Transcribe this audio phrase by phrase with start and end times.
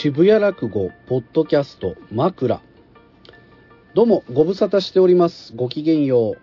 [0.00, 2.60] 渋谷落語ポッドキャスト枕。
[3.94, 5.56] どうもご無沙汰しております。
[5.56, 6.38] ごきげんよう。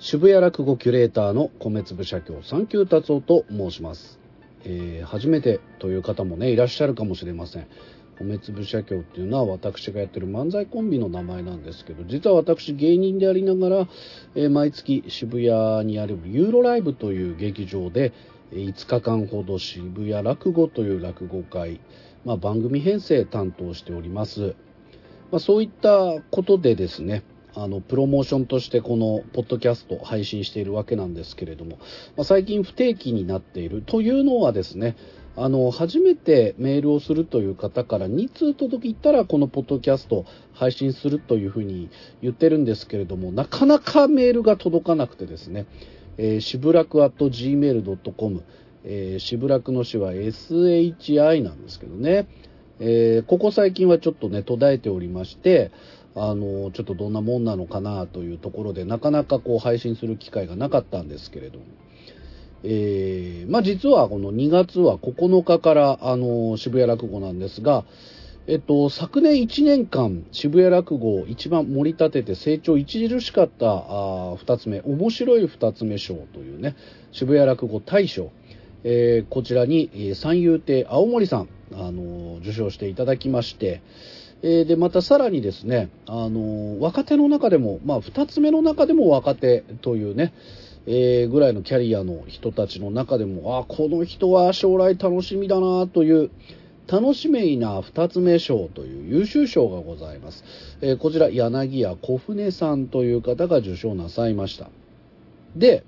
[0.00, 4.18] 渋谷落語キュレーターの米粒社協三級達夫と申します、
[4.64, 7.68] えー初めてという方もねいらっしゃるかもしれません。
[8.18, 13.88] 米粒社協っていうのは私がやってる漫才コンビの名前なんですけど実は私芸人でありながら、
[14.34, 18.12] えー毎月渋谷にあるユーロライブという劇場で
[18.52, 21.80] え5日間ほど渋谷落語という落語会、
[22.24, 24.54] まあ、番組編成担当しております、
[25.30, 31.78] まあ、そういったことでですねあのプロモーションとしてこのポッドキャスト配信しているわけなんですけれども、
[32.16, 33.82] まあ、最近不定期になっている。
[33.82, 34.96] というのはですね
[35.36, 45.66] あの初めてメールをするという方から2通届いたらこのポッドキャスト配信するというふうに言ってるんですけれどもなかなかメールが届かなくてですね、
[46.18, 48.42] えー、しぶらく .gmail.com、
[48.84, 52.26] えー、しぶらくの詩は SHI なんですけどね、
[52.80, 55.70] えーここ最近はちょっとね途絶えておりまして
[56.14, 61.64] あのちょっとどんなもんなのかなというところでなかなかこう配信する機会がなかったんですけれども。
[62.64, 67.84] えーまあ、実はこの2月は9日からあの渋谷落語なんですが、
[68.46, 76.76] えっと、昨年1年間渋谷落語を一番盛り立てて成長著しかったあ2つ目面白い2つ目賞というね
[77.10, 78.30] 渋谷落語大賞、
[78.84, 83.82] えーこちらにえー三遊亭青森さん、あの受賞していただきまして、
[84.42, 90.32] えーでまたさらにですね、あの若手の中でも、まあ、2つ目の中でも若手というね、
[90.86, 96.30] えぐらいのキャリアの人たちの中でもあこの人は将来楽しみだなという
[96.88, 100.44] 楽しめいな2つ目賞という優秀賞がございます、
[100.80, 104.68] えこちら柳家小舟さんという方が受賞なさいました。
[105.54, 105.84] で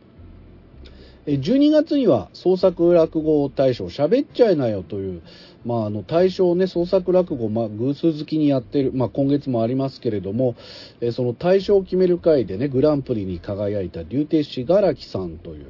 [1.26, 5.22] 12月には創作落語大賞「しゃべっちゃいなよ」という、
[5.64, 10.54] まあ、あの大賞をね創作落語、まあ、偶数好きにやってる、まあ、今月もありますけれども、
[11.00, 15.66] えその大賞を決める会でねグランプリに輝いた竜亭信楽さんという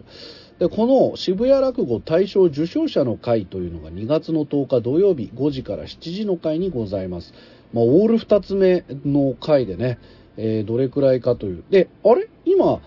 [0.59, 7.33] でこの渋谷落語大賞受賞者の会というのが2月の10日土曜日5時から7時の会にございます、
[7.73, 9.99] まあ、オール2つ目の会でね
[10.37, 11.65] えーどれくらいかという。
[11.71, 12.29] で、あれ？
[12.45, 12.81] 今、3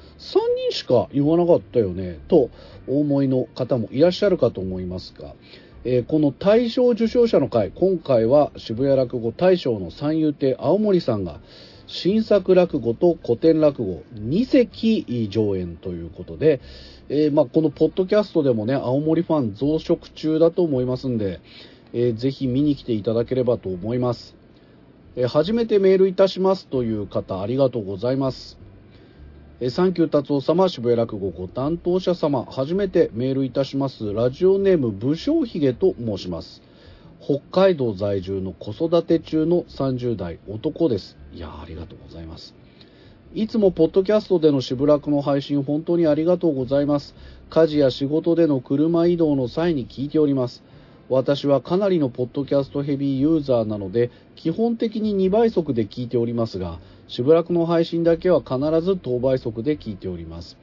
[0.70, 2.50] 人しか言わなかったよね、と
[2.88, 5.34] お思いの方もいらっしゃるかと思いますが、
[5.84, 11.40] えーこの大賞受賞者の会、今回は渋谷落語大賞の三遊亭青森さんが、
[11.88, 16.60] 新作落語と古典落語2席上演ということで、
[17.08, 21.40] えーまあ、このポッドキャストでもね、青森ファン増殖中だと思いますんで、
[21.94, 24.36] えーぜひ見に来ていただければと思います。
[25.20, 28.56] え初めてメールいたしますという方、ありがとうございます。
[29.60, 34.14] えサンキュー達夫様、渋谷落語ご担当者様、初めてメールいたします。
[34.14, 36.62] ラジオネーム、武将髭と申します。
[37.20, 41.18] 北海道在住の子育て中の30代男です。
[41.34, 42.54] いや、ありがとうございます。
[43.34, 47.16] いつもポッドキャストでの渋楽の配信本当にありがとうございます。
[47.50, 50.62] 家事や仕事での車移動の際に聞いております。
[51.10, 60.58] 私はかなりのポッドキャストヘビーユーザーなので、基本的に2倍速で聞いておりますが、渋楽の配信だけは必ず当倍速で聞いております。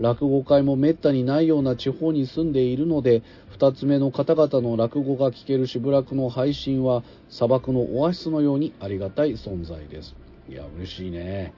[0.00, 10.16] 落語会もめったにないような地方に住んでいるので、二つ目の方々の落語が聞ける渋楽の配信は砂漠のオアシスのようにありがたい存在です。
[10.48, 11.54] いや、嬉しいね。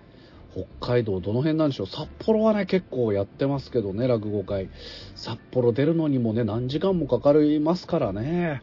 [0.80, 1.86] 北海道どの辺なんでしょう？
[1.86, 4.70] 札幌はね結構やってますけどね落語会。
[5.14, 8.62] 札幌出るのにもね何時間もかかりますからね、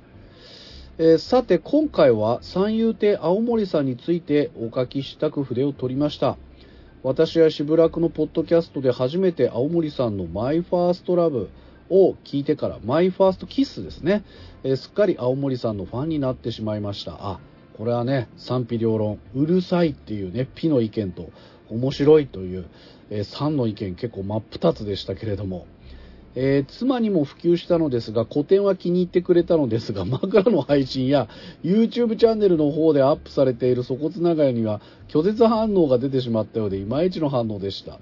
[0.98, 6.38] えーさて今回は三遊亭青森さんについてお書きしたく筆を取りました。
[7.03, 11.50] 私は渋楽のポッドキャストで初めて青森さんのマイファーストラブ
[11.90, 14.24] を聞いてからマイファーストキスですね、
[14.64, 17.18] えーすっかり青森さんのファンになってしまいました。
[17.20, 17.40] あ
[17.78, 21.32] これはね賛否両論うるさいっていうねピの意見と
[21.73, 22.66] 面白いという、
[23.09, 25.66] え、3の意見結構真っ二つでしたけれども、
[26.35, 31.28] えー妻にも普及したのですが古典は気に入ってくれたのですが 枕の配信や
[31.64, 37.99] YouTube チャンネルの方でアップされている粗骨長屋には拒絶反応が出てしまったようでいまいちの反応でした、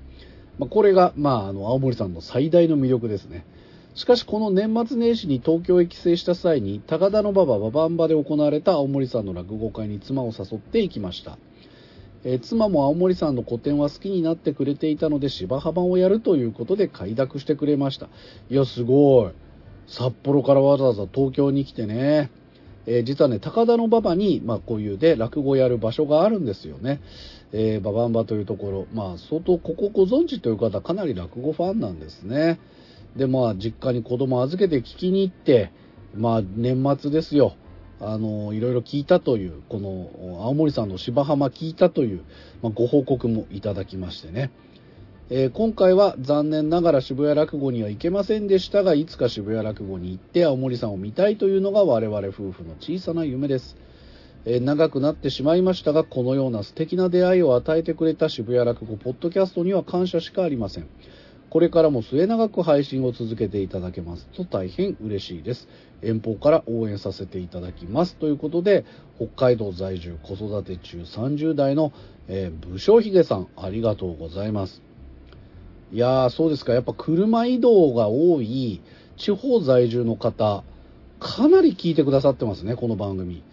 [0.60, 3.46] まあ、これが、まあ、あの青森さんの最大の魅力ですね。
[3.94, 11.38] しかしこの年末年始に東京へ帰省した際に高田馬場ババンバで行われた青森さんの落語会に妻を誘って行きました。
[12.24, 18.10] えー妻も青森さんの個展は好きになってくれていたので芝浜をやるということで快諾してくれました。
[18.50, 19.32] いやすごい。
[19.88, 22.30] 札幌からわざわざ東京に来てね、
[22.86, 27.02] えー実はね高田馬場に、まあ、こういうで落語やる場所があるんですよね、
[27.52, 28.88] えーババンバというところ。
[28.94, 32.60] まあ相当ここご存知という方かなり落語ファンなんですね。
[33.16, 35.72] でまあ実家に子供預けて聞きに行って
[36.16, 37.56] まあ年末ですよ。
[38.04, 42.24] あの、いろいろ聞いたという、この、青森さんの芝浜聞いたという、
[42.64, 44.50] まあ、ご報告もいただきましてね。
[45.30, 53.78] えー、今回は残念ながら渋谷落語には行けませんでしたが、いつか渋谷落語に行って青森さんを見たいというのが我々夫婦の小さな夢です。
[54.46, 60.88] えー、長くなってしまいましたが、このような素敵な出会いを与えてくれた渋谷落語ポッドキャストには感謝しかありません。
[61.52, 65.68] これからも末永く配信を続けていただけますと大変嬉しいです。
[66.02, 68.16] 遠方から応援させていただきます。
[68.16, 68.86] ということで、
[69.18, 71.94] 北海道在住子育て中30代の、
[72.28, 74.82] えー、武将髭さん、ありがとうございます。
[75.94, 76.74] いやー、そうですか。
[76.74, 78.82] やっぱ車移動が多い
[79.18, 80.64] 地方在住の方、
[81.20, 83.44] かなり聞いてくださってますね、この番組。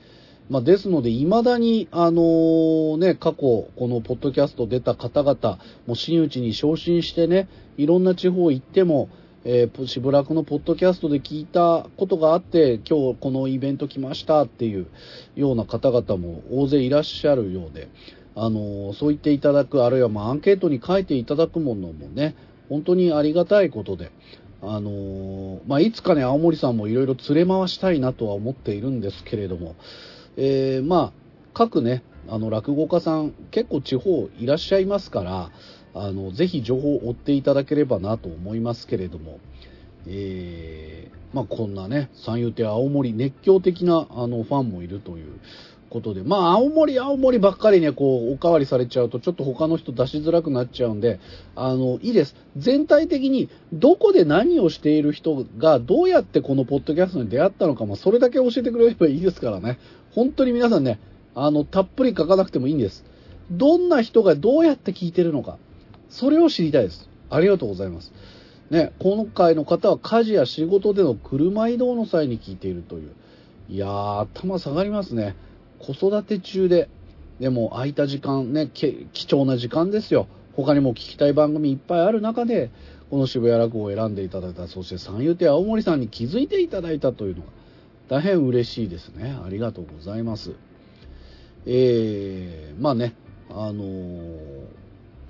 [0.49, 9.11] まあ、ですので、未だに、あの、ね、過去、このポッドキャスト出た方々、もう真打ちに昇進してね、いろんな地方行っても、
[9.44, 14.88] えー、しぶらくのポッドキャストで聞いたことがあって、今日このイベント来ましたっていう
[15.37, 17.88] ような方々も大勢いらっしゃるようで、
[18.35, 22.35] あのそう言っていただく、あるいはまアンケートに書いていただくものもね、
[22.69, 24.11] 本当にありがたいことで、
[24.61, 29.76] あのまあ、いつかね、青森さんもいろいろ連れ回したいなとは思っているんですけれども、
[30.37, 31.12] え、まあ、
[31.55, 35.50] 各ね、あの、落語家さん、結構地方いらっしゃいますから、
[36.00, 39.41] あの、ぜひ情報を追っていただければなと思いますけれども、
[40.06, 45.41] えー、まあ、こんなね、三遊亭青森熱狂的なあのファンもいるという
[45.91, 51.21] ことで、まあ、青森、青森ばっかりね、こう、おかわりされちゃうと、ちょっと他の人出しづらくなっちゃうんで、
[51.56, 52.37] あの、いいです。
[52.56, 59.79] 全体的に、どこで何をしている人が、どうやってこのポッドキャストに出会ったのか、まあ、それだけ教えてくれればいいですからね。
[60.12, 61.00] 本当に皆さんね、
[61.35, 63.05] あの、たっぷり書かなくてもいいんです。
[63.50, 65.59] どんな人がどうやって聞いてるのか、
[66.09, 67.09] それを知りたいです。
[67.31, 68.13] ありがとうございます。
[68.71, 73.11] ね、今回の方は家事や仕事での車移動の際に聞いているという。
[73.71, 75.37] いやー、頭下がりますね。
[75.79, 76.89] 子育て中で、
[77.41, 80.27] でも空いた時間ね、貴重な時間ですよ。
[80.55, 82.71] 他にも聞きたい番組いっぱいある中で、
[83.11, 87.49] この渋谷落語を選んでいただいた、そして三遊亭青森さんに気づいていただいたというのが、
[88.09, 89.37] 大変嬉しいですね。
[89.45, 90.53] ありがとうございます。
[91.65, 93.15] えー、まあね、
[93.51, 94.67] あのー、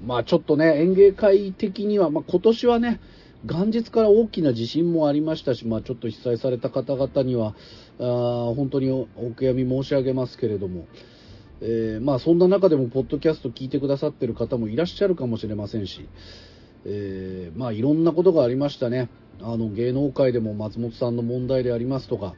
[0.05, 3.01] まあちょっとね、演芸会的には、まあ今年はね、
[3.45, 7.55] 元日から大きな地震もありましたし、まあちょっと被災された方々には、
[8.01, 9.07] あ本当にお
[9.37, 10.87] 悔やみ申し上げますけれども、
[11.61, 16.09] えー、まあそんな中でもポッドキャスト聞いてくださってる方もいらっしゃるかもしれませんし、
[16.85, 19.09] えー、まあいろんなことがありましたね。
[19.41, 22.35] あの芸能界でも松本さんの問題でありますとか、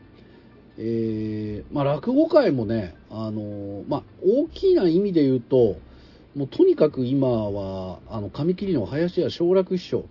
[0.77, 5.77] えー、まあ、落語界もね、あのまあ、大きな意味で言うと、
[6.35, 10.05] もうとにかく今は、あの、紙切りの林家小楽師匠、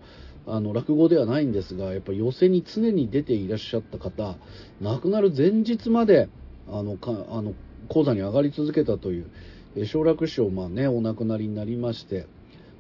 [0.46, 4.36] あの、落語ではないんですが、やっぱ寄席に常に出ていらっしゃった方、
[4.82, 6.28] 亡くなる前日まで、
[6.70, 7.54] あの、かあの
[7.88, 9.28] 講座に上がり続けたという、
[9.76, 12.28] え小楽師匠、まあね、お亡くなりになりまして、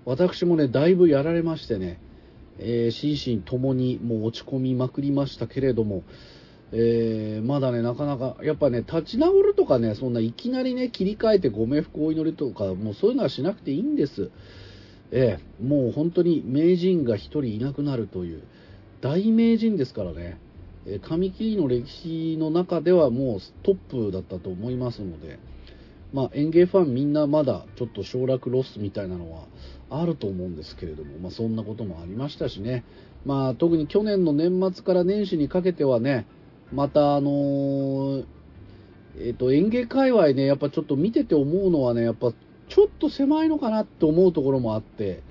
[0.05, 1.99] 私もね、だいぶやられましてね、
[2.57, 6.03] えー、心身ともにもう落ち込みまくりましたけれども、
[6.71, 14.29] えー、まだね、なかなか、やっぱね、立ち直るとかね、そんないきなりね、切り替えてご冥福をお祈りとか、もうそういうのはしなくていいんです。
[15.11, 18.43] えー、もう本当に名人が1人いなくなるという、
[19.01, 20.39] 大名人ですからね、
[20.85, 25.39] えー、紙切りの歴史の中ではもうトップだったと思いますので、
[26.13, 29.43] まあ、園芸ファンみんなまだちょっと省略ロスみたいなのは
[29.89, 32.83] あると思うんですけれども、まあ、そんなこともありましたしね、
[33.25, 36.25] まあ、特に去年の年末から年始にかけてはね、
[36.73, 38.25] また、あのー、
[39.17, 42.31] えっ、ー、と、演芸界隈ね、やっぱちょっと見てて思うのはね、やっぱ
[42.67, 45.23] ちょっと狭いのかなって思うところもあって、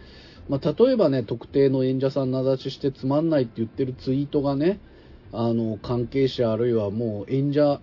[0.49, 4.81] まあ、例えばね、特定の演者さん名指ししてつまんないって言ってるツイートがね、
[5.33, 7.81] あの、関係者あるいはもう演者、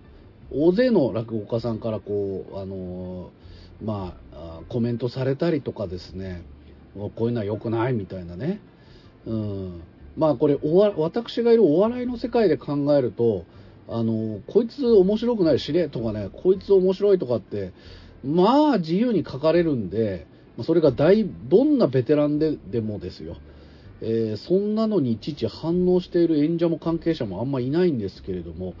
[0.50, 6.42] 大勢の落語家さんからこう、あのー、まあ、コメントされたりとかですね、
[6.94, 8.60] こういうのは良くないみたいなね、
[9.26, 9.82] うん、
[10.16, 13.44] まあこれおわ、私がいるお笑いの世界で考えると、
[13.88, 17.72] あの、こいつ面白くないしれとかね、こいつ面白いとかって、
[18.24, 20.26] まあ自由に書かれるんで、
[20.64, 23.36] それが大、どんなベテランででもですよ。
[24.00, 28.74] えー、そんなのにいちいち反応している演者も関係者もあんまいないんですけれども、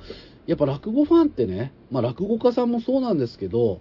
[0.46, 3.80] やっぱ落語ファンってね、まあ落語家さんもそうなんですけど、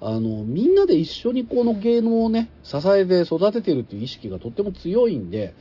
[0.00, 5.54] あの、みんなで一緒にこの芸能をね、支えて育ててるっていう意識がとっても強いんで、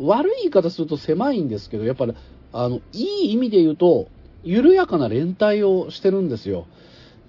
[0.00, 2.14] 悪い言い方すると狭いんですけど、やっぱり、
[2.52, 4.08] あの、いい意味で言うと、
[4.44, 6.66] 緩やかな連帯をしてるんですよ。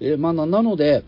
[0.00, 1.04] えまあ、なので、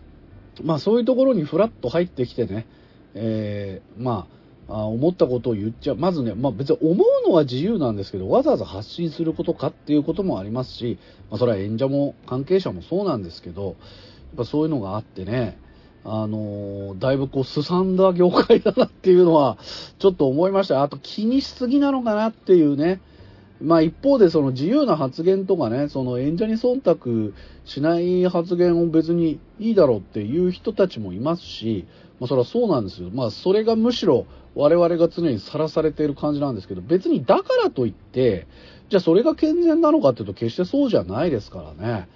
[0.61, 2.67] まあそういうところにフラッと入ってきてね、
[3.15, 4.33] えー、まあ、
[4.75, 5.95] あ思ったことを言っちゃう。
[5.97, 13.75] まずね、まあ別に思うのは自由なんですけど、わざわざ発信することかっていうこともありますし、まあそれは演者も関係者もそうなんですけど、やっ
[14.37, 15.57] ぱそういうのがあってね、
[16.05, 19.57] あのー、だいぶこう、すさんだ業界だなっていうのは、
[19.99, 20.83] ちょっと思いました。
[20.83, 22.99] あと気にしすぎなのかなっていうね。
[23.61, 27.33] まあ一方でその自由な発言とかね、その演者に忖度
[27.63, 31.85] しない発言を別にいいだろうっていう人たちもいますし、
[32.19, 33.09] まあそれはそうなんですよ。
[33.13, 38.47] まあそれがむしろ我々が常にさらされている感じなんですけど、別にだからといって、
[38.89, 42.09] じゃあそれが健全なのかっていうと決してそうじゃないですからね。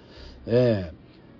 [0.46, 0.97] ええ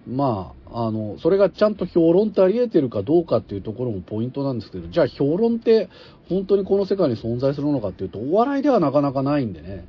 [0.08, 5.90] まあ、あの、それがちゃんと評論ってあり得てるかどうかっていうところもポイントなんですけど、じゃあ評論って
[6.28, 9.86] 本当にこの世界に存在するのかっていうと、お笑いではなかなかないんでね、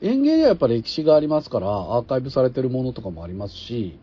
[0.00, 3.98] 演芸ではやっぱり歴史がありますから、アーカイブされてるものとかもありますし、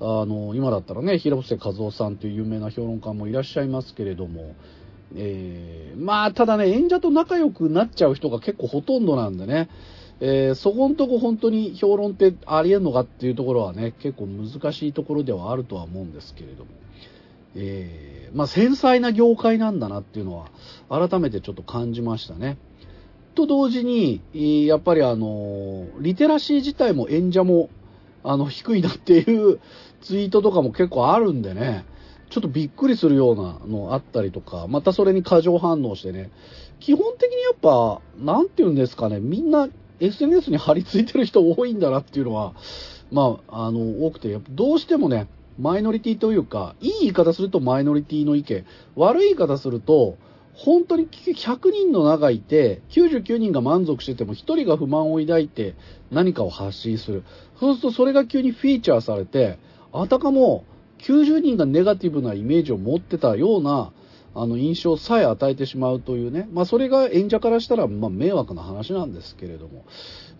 [0.00, 4.54] あの、今だったらね、広瀬和夫さんという有名な評論家もいらっしゃいますけれども、
[5.14, 9.68] えー、まあ、ただね、演者と仲良くなっちゃう人が結構ほとんどなんでね、
[10.20, 16.70] えー、そこんとこ本当に評論ってありえんのかっていうところはね、結構難しいところではあるとは思うんですけれども、
[17.56, 20.50] えー、まあ、繊細な業界なんだなっていうのは、
[20.88, 22.58] 改めてちょっと感じましたね。
[23.34, 24.20] と同時に、
[24.66, 27.68] やっぱりあの、リテラシー自体も演者も、
[28.22, 29.60] あの、低いなっていう
[30.00, 31.84] ツイートとかも結構あるんでね、
[32.30, 36.30] ちょっとびっくりするようなのあったりとか、またそれに過剰反応してね、
[36.80, 39.68] 基本的にやっぱ、なんて言うんですかね、みんな
[40.00, 42.54] SNS に張り付いてる人多いんだなっていうのは、
[43.10, 48.64] まあ、あの、多くて、どうしてもね、マイノリティというか、いい言い方するとマイノリティの意見、
[48.96, 50.16] 悪い言い方すると、
[50.54, 55.74] 本当に100人の中いて、99人が満足してても、1人が不満を抱いて
[56.10, 57.24] 何かを発信する。
[57.58, 59.58] そうするとそれが急にフィーチャーされて、
[59.92, 60.64] あたかも
[60.98, 63.92] 90人がネガティブなイメージを持ってたような、
[64.34, 69.84] あの印象さえ与えてしまうというね、まあ、それが演者からしたら、ま迷惑な話なんですけれども、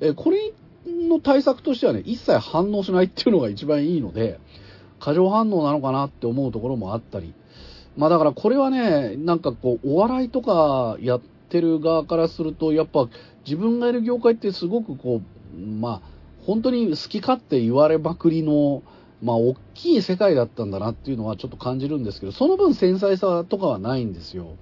[0.00, 0.52] えこれ
[0.86, 4.40] の対策としてはね、一切反応しないっていうのが一番いいので、
[4.98, 7.34] 過剰反応なのかなって思うところもあったり、
[7.96, 13.08] まあだからこれはね、なんかこう、お笑いとかやってる側からすると、やっぱ
[13.44, 15.20] 自分がいる業界ってすごくこ
[15.54, 16.14] う、まあ、
[16.46, 18.82] 本当に好き勝手言われまくりの、
[19.24, 24.56] まあ、大きい世界だったんだなっていうのはちょっと感じるんですけど、その分繊細さとかはないんですよ。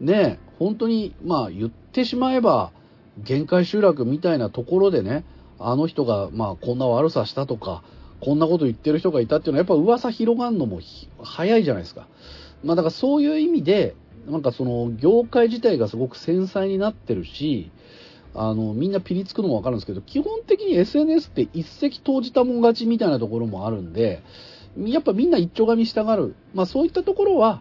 [0.00, 2.72] ね本当に、まあ、言ってしまえば、
[3.18, 5.24] 限界集落みたいなところでね、
[5.58, 7.82] あの人が、まあ、こんな悪さしたとか、
[8.20, 10.80] こんなこと言ってる人がいたっていうのは、やっぱ噂広がるのも
[11.22, 12.08] 早いじゃないですか。
[12.64, 13.94] まあ、だからそういう意味で、
[14.26, 17.70] なんかその、業界自体がすごく繊細になってるし、
[18.34, 24.22] あの、みんなピリつくのもわかるんですけど、基本的に SNS って一石投じたもん勝ちみたいなところもあるんで、
[24.78, 26.34] やっぱみんな一丁紙したがる。
[26.54, 27.60] まあそういったところは、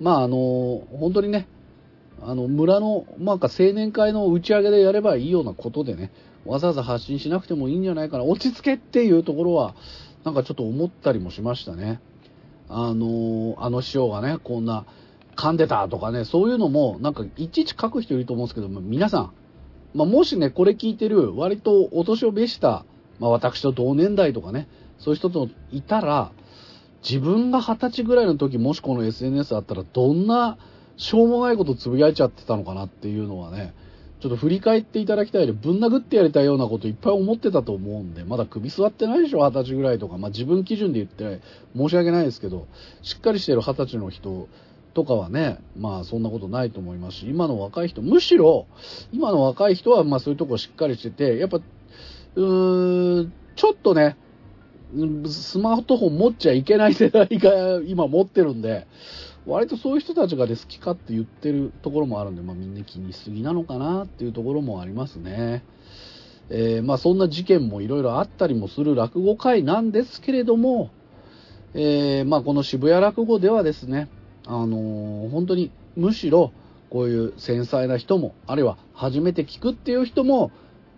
[0.00, 1.48] まああの、本当にね、
[2.22, 6.12] あの、村の、なんか青年会の打ち上げでやればいいようなことでね、
[6.44, 9.74] わざわざ発信しなくてもいいんじゃないかな、落ち着けっていうところは、
[10.24, 12.00] なんかちょっと思ったりもしましたね。
[12.68, 14.84] あの、あの師匠がね、こんな、
[15.36, 19.32] 噛んでたとかね、そういうのも、なんかいちいち書く人いると思うんですけど、皆さん、
[19.94, 22.84] まあ、もしね、これ聞いてる、割とお年を召した、
[23.18, 24.68] まあ、私と同年代とかね、
[24.98, 26.32] そういう人といたら、
[27.02, 30.58] 自分が二十歳ぐらいの時、もしこの SNS あったら、どんな、
[30.96, 33.72] しょうもないことつぶやいちゃってたのかなっていうのはね、
[34.20, 40.18] ちょっと振り返っていただきたいで、ぶん殴ってやりたいようなこといっぱい思ってたと思うんで、まだ首座ってないでしょ、二十歳ぐらいとか。
[40.18, 41.40] まあ自分基準で言って
[41.74, 42.66] 申し訳ないですけど、
[43.00, 44.48] しっかりしてる二十歳の人
[44.94, 48.66] とかはね、まあそんなことないと思いますし、今の若い人、むしろ、
[49.12, 54.16] 今の若い人はまあそういうとこしっかりしてて、やっぱ、うーん、ちょっとね、
[55.26, 58.86] スマートフォン持っちゃいけない世代が今持ってるんで、
[59.46, 65.64] 割とそういう人たちがで好きかって言ってるところもあるんで、まあみんな気にしすぎなのかなっていうところもありますね。
[66.50, 70.90] えー、まあそんな事件もいろいろあったりもする落語会なんですけれども、
[71.74, 74.08] えー、まあこの渋谷落語ではですね、
[74.50, 76.52] あのー、本当にむしろ
[76.90, 80.50] こういう繊細な人も、あるいは初めて聞くっていう人も、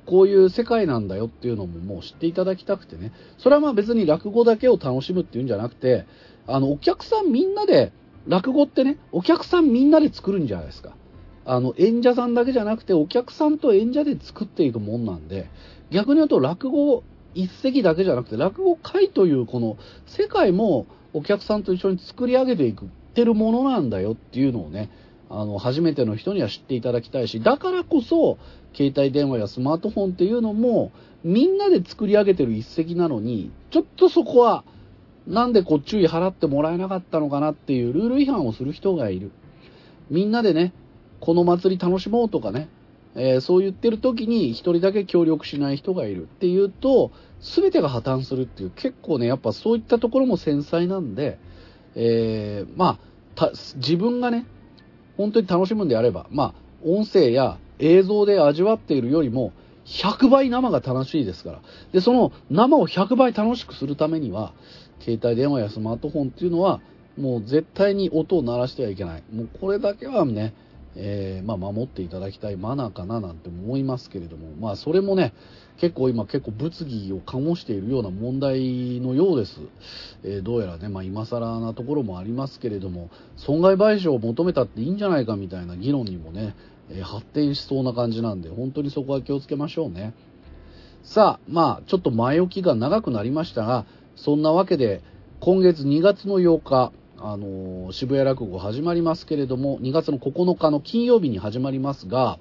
[0.06, 3.12] こういう世界なんだよっていうのももう知っていただきたくてね。
[3.38, 6.06] それはまあ別に落語だけを楽しむっていうんじゃなくて、
[6.46, 7.92] あの、お客さんみんなで、
[8.26, 10.96] 落語ってね、お客さんみんなで作るんじゃないですか。
[11.44, 15.50] あの、演者さんだけじゃなくて、お客さんと演者で作っていくもんなんで、
[15.90, 17.02] 逆に言うと落語
[17.34, 24.90] 一席だけじゃなくて、落語会というこの世界もお客さんと一緒に作り上げていくってるものなんだよっていうのをね、
[25.28, 28.38] あの、初めての人には知っていただきたいし、だからこそ、
[28.74, 30.92] 携帯電話やスマートフォンっていうのも、
[31.24, 34.64] みんなで作り上げてる一石なのに、ちょっとそこは、
[35.26, 39.30] なんでこう注意払ってもらえなかったのかなっていうルール違反をする人がいる。
[40.10, 40.72] みんなでね、
[41.20, 42.68] この祭り楽しもうとかね、
[43.14, 51.38] えー、そう言ってる時に一人だけ協力しない人がいるっていうと、全てが破綻するっていう、結構ね、やっぱそういったところも繊細なんで、
[51.94, 52.98] えー、ま
[53.36, 54.46] あ、自分がね、
[55.16, 59.52] 本当に楽しむんであれば、まあ、音声や映像で味わっているよりも、
[59.84, 61.60] 100倍生が楽しいですから。
[61.92, 64.52] で、その生を100倍楽しくするためには、
[65.00, 66.80] 携帯電話やスマートフォンっていうのは、
[67.18, 69.22] もう絶対に音を鳴らしてはいけない。
[69.32, 70.54] もうこれだけはね、
[70.94, 75.32] えー、まあ、守っていただきたいマナーかななんて思いますけれども、まあ、それもね、
[75.78, 79.60] 結構今結構物議を醸しているような問題のようです。
[80.22, 86.54] えー、どうやらね、まあ、今更なところもありますけれども、損害賠償を求めたっていいんじゃないかみたいな議論にもね、
[86.90, 90.14] え、発展しそうな感じなんで、本当にそこは気をつけましょうね。
[91.02, 95.02] さあ、まあ、ちょっと前置きが長くなりましたが、そんなわけで、
[95.40, 96.92] 今月2月の8日、
[97.24, 102.38] あの渋谷落語始まりますけれども、2月の9日の金曜日に始まりますが、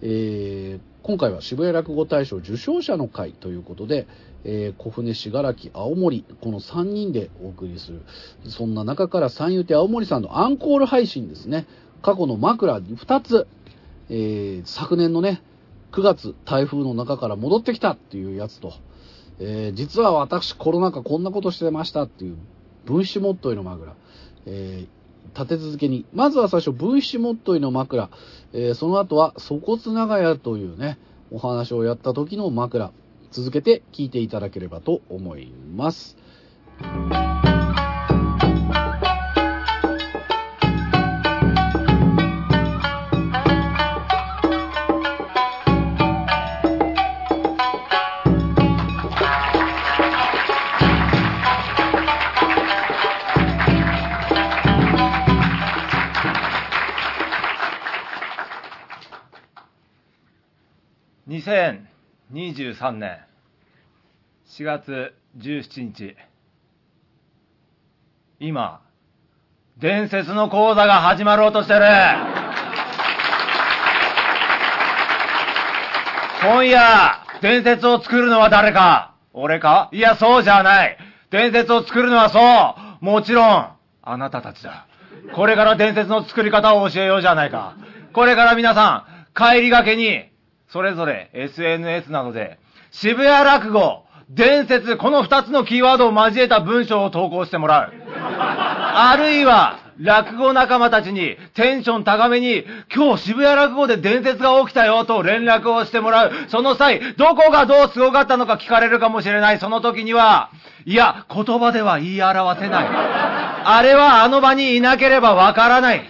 [0.00, 4.06] えー、今回は渋谷落語大賞受賞者の会ということで、
[4.44, 8.02] えー、小船信楽青森、この3人でお送りする。
[8.48, 11.66] そんな中から三遊亭青森さんのアンコール配信ですね。
[12.02, 13.46] 過去の枕2つ、
[14.08, 15.42] えー、昨年のね、
[15.92, 18.74] 9月台風の中から戻ってきたっていうやつと、
[19.40, 22.36] えー、実は私コロナ禍こんなことしてましたっていう
[22.84, 23.94] 分子モットイの枕。
[24.46, 24.86] え、
[25.38, 28.10] 立て続けに、まずは最初、分子もっといの枕、
[28.52, 30.98] えー、その後は、粗骨長屋というね、
[31.30, 32.90] お話をやった時の枕、
[33.30, 36.16] 続けて聞いていただければと思います。
[61.38, 63.18] 2023年
[64.48, 66.16] 4月17日
[68.40, 68.80] 今
[69.78, 71.80] 伝説の講座が始まろうとしてる。
[76.42, 79.14] 今夜伝説を作るのは誰か？
[79.32, 79.88] 俺か？
[79.92, 80.98] いやそうじゃない。
[81.30, 82.40] 伝説を作るのはそ
[83.00, 83.04] う。
[83.04, 83.68] もちろん
[84.02, 84.88] あなたたちだ。
[85.36, 87.76] これから伝説の作り方を教えようじゃないか。
[88.12, 90.27] これから皆さん帰りがけに
[90.68, 92.58] それぞれ SNS などで、
[92.90, 97.92] 渋谷落語、伝説、この二つのキーワードを交えた文章を投稿してもらう。
[98.20, 106.32] あるいは、落語仲間たちにテンション高めに、今日渋谷落語で伝説が起きたよと連絡をしてもらう。
[106.48, 109.58] その際、どこがどうすごかったのか聞かれるかもしれない。
[109.58, 110.50] その時には、
[110.84, 112.86] いや、言葉では言い表せない。
[113.64, 116.04] あれはあの場にいなければわからない。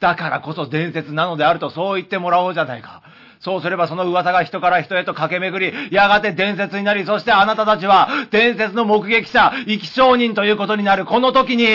[0.00, 3.02] だからこそ伝説なのであるとそう言ってもらおうじゃないか。
[3.42, 11.04] そうすればその噂が人から人へと駆け巡り、やがて伝説になり、そしてあなたたちは伝説の目撃者、生き証人ということになる。
[11.06, 11.66] この時に、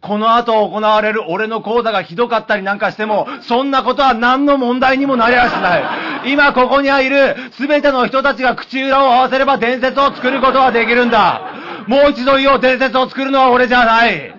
[0.00, 5.78] この後行われる俺の講座がひどかったりなんかしても、そんなことは何の問題にもなりゃしな
[6.26, 6.32] い。
[6.32, 11.42] 今ここにはいる全ての人たちが口裏を合わせれば伝説を作ることはできるんだ。
[11.88, 14.32] もう一度言おう、伝説を作るのは俺じゃない。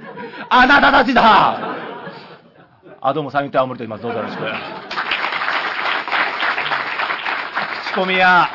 [0.49, 1.59] あなたたちだ
[3.01, 4.03] あ、どうも、サミット青森と言います。
[4.03, 4.90] どうぞよろしく。
[7.91, 8.47] 口コミや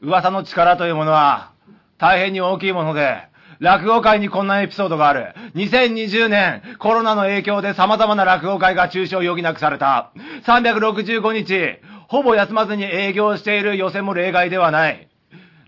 [0.00, 1.52] 噂の力というものは
[1.98, 3.28] 大変に大きいもので、
[3.60, 5.34] 落語界にこんなエピソードがある。
[5.54, 10.12] 2020年、コロナの影響で様々な落語会が中止を余儀なくされた。
[10.46, 15.08] 365日、ほぼ休まずに営業している寄席も例外ではない。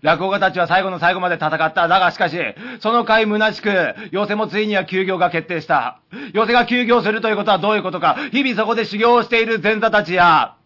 [0.01, 1.87] 落語家たちは最後の最後まで戦った。
[1.87, 2.37] だがしかし、
[2.79, 5.99] その回虚しく、寄席もついには休業が決定した。
[6.33, 8.17] 寄席が休業するということはどういうことか。
[8.31, 10.56] 日々そこで修行をしている前座たちや、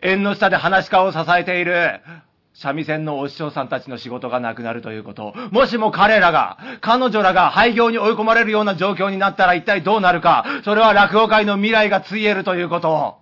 [0.00, 2.00] 縁の下で話し家を支えている、
[2.54, 5.34] 三味線のお師匠さんたちの仕事がなくなるということ。
[5.50, 10.44] もしも彼らが、彼女らが廃業に追い込まれるような状況になったら一体どうなるか。
[10.64, 13.18] それは落語界の未来がついえるということ。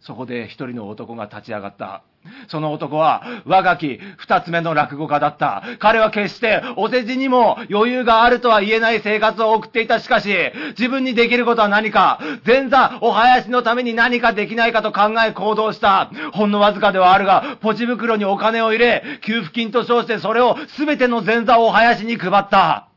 [0.00, 2.02] そこで一人の男が立ち上がった。
[2.48, 5.62] その男は、我がき二つ目の落語家だった。
[5.78, 10.00] 彼は決してお世辞にも余裕があるとは言えない生活を送っていた。
[10.00, 10.34] しかし、
[10.78, 16.10] 自分にできることは何か、前座お囃子のために何かできないかと考え行動した。
[16.32, 22.88] ほんのわずかではあるが、ポチ袋にお金を入れ、給付金と称してそれを全ての前座お囃子に配った。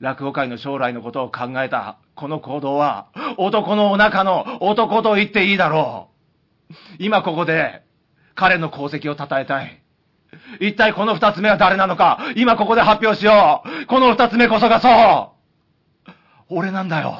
[0.00, 3.06] 落語界の将来のことを考えた、この行動は、
[3.36, 6.11] 男のお腹の男と言っていいだろう。
[6.98, 7.82] 今ここで
[8.34, 9.82] 彼の功績を称えたい。
[10.60, 13.86] 一体この二つ目は誰なのか、今ここで発表しよう。
[13.86, 15.32] この二つ目こそがそ
[16.50, 17.18] う俺なんだよ。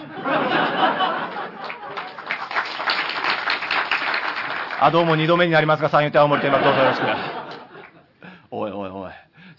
[4.81, 7.05] あ、どうも二度目になりますが、三遊亭青森テーマどうぞよろしく。
[8.51, 9.11] おいおいおい。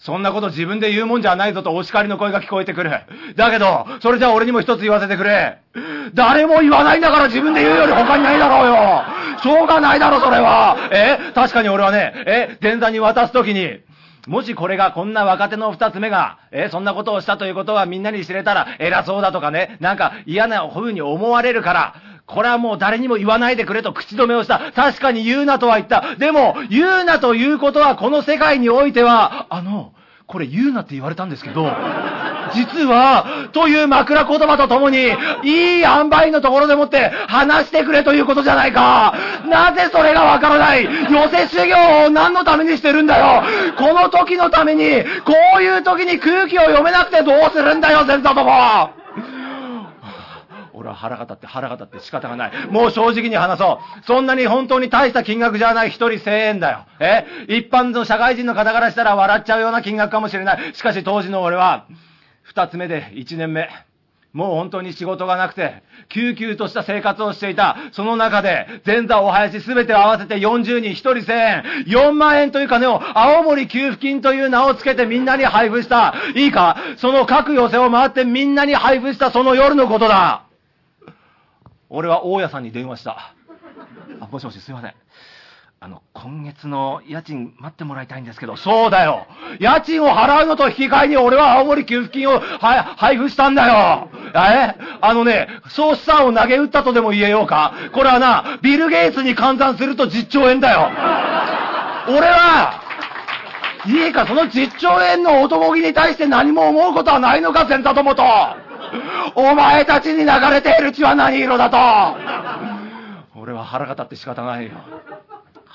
[0.04, 2.90] そんなこと自分で言うもんじゃないぞとお叱りの声が聞こえてくる。
[3.36, 5.62] だけど、それじゃあ俺にも一つ言わせてくれ。
[6.12, 9.02] 誰も言わないんだから自分で言うより他にないだろうよ。
[9.42, 10.90] しょうがないだろ、それは。
[10.92, 11.32] え？
[11.34, 12.58] 確かに俺はね、え？
[12.60, 13.80] 前座に渡すときに、
[14.26, 16.68] もしこれがこんな若手の二つ目が、え？
[16.70, 21.94] そんなことをしたということはみんなに知れたら偉そうだとかね、なんか嫌な風に思われるから、
[22.26, 24.72] これはもう誰にも言わないでくれと口止めをした。
[24.72, 26.16] 確かに言うなとは言った。
[26.16, 29.92] でも、言うなということはこの世界においては、あの、
[30.26, 31.70] これ言うなって言われたんですけど、
[32.54, 34.98] 実は、という枕言葉とともに、
[35.42, 39.14] いい塩梅のところでもって話してくれということじゃないか。
[39.46, 40.84] なぜそれがわからない？
[40.84, 43.42] 寄せ修行を何のためにしてるんだよ？
[43.76, 49.03] この時のために、こういう時に空気を読めなくてどうするんだよ、先生とも
[50.84, 52.52] 俺は腹が立って腹が立って仕方がない。
[52.68, 54.04] もう正直に話そう。
[54.06, 56.84] そんなに本当に大した金額じゃない一人1000円だよ。
[57.00, 57.24] え？
[57.48, 60.74] 一般の社会人の方からしたら笑っちゃうような金額かもしれない。
[60.74, 61.86] しかし当時の俺は、
[62.42, 63.70] 二つ目で一年目。
[64.34, 67.76] もう本当に仕事がなくて、救急とした生活をしていた。
[67.92, 76.14] その中で、前座お囃子すべてを合わせて40人1人1000円、4万円という金を青森給付金という名をつけてみんなに配布した。
[76.34, 76.76] いいか？
[76.98, 80.43] その各寄せを回ってみんなに配布したその夜のことだ。
[81.90, 83.34] 俺は大家さんに電話した。
[84.20, 84.94] あ、もしもしすいません。
[85.80, 89.26] あの、今月の家賃待ってもらいたいんですけど、そうだよ。
[89.60, 94.08] 家賃を払うのと引き換えに俺は青森給付金を配布したんだよ。
[94.34, 94.74] え？
[95.02, 97.74] あのね、総資産を投げ打ったとでも言えようか。
[97.92, 100.90] これはな、ビル・ゲイツに換算すると10兆円だよ。
[102.08, 102.80] 俺は、
[103.86, 108.22] いいか、その10兆円の男気に対して何も思うことはないのか、千里元
[109.34, 111.76] お前たちに流れている血は何色だと
[113.36, 114.72] 俺は腹が立って仕方ないよ。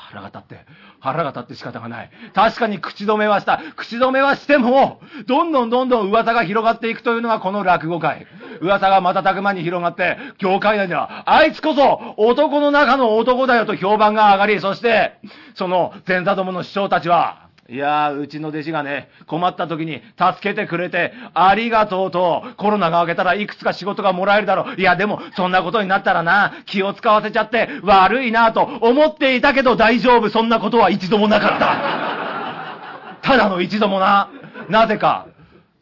[0.10, 0.66] 腹が立って、
[1.00, 2.10] 腹が立って仕方がない。
[2.34, 3.62] 確かに口止めはした。
[3.76, 8.26] 口止めはしても、どんどんどんどん噂が広がっていくというのがこの落語界。
[8.62, 15.20] 噂が瞬く間に広がって、業界内では、あいつこそ男の中の男だよと評判が上がり、そして、
[15.54, 24.82] その前座どもの師匠たちは、いやー、うちの弟子がね、困った時に助けてくれて、ありがとうと、コロナが明けたらいくつか仕事がもらえるだろう。
[24.82, 33.22] いや、でも、そんなことになったらな、気を使わせちゃって悪いなと思っていたけど大丈夫、そんなことは一度もなかった。
[33.22, 34.30] ただの一度もな。
[34.68, 35.28] なぜか、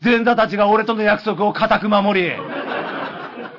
[0.03, 2.33] 前座たちが俺との約束を固く守り、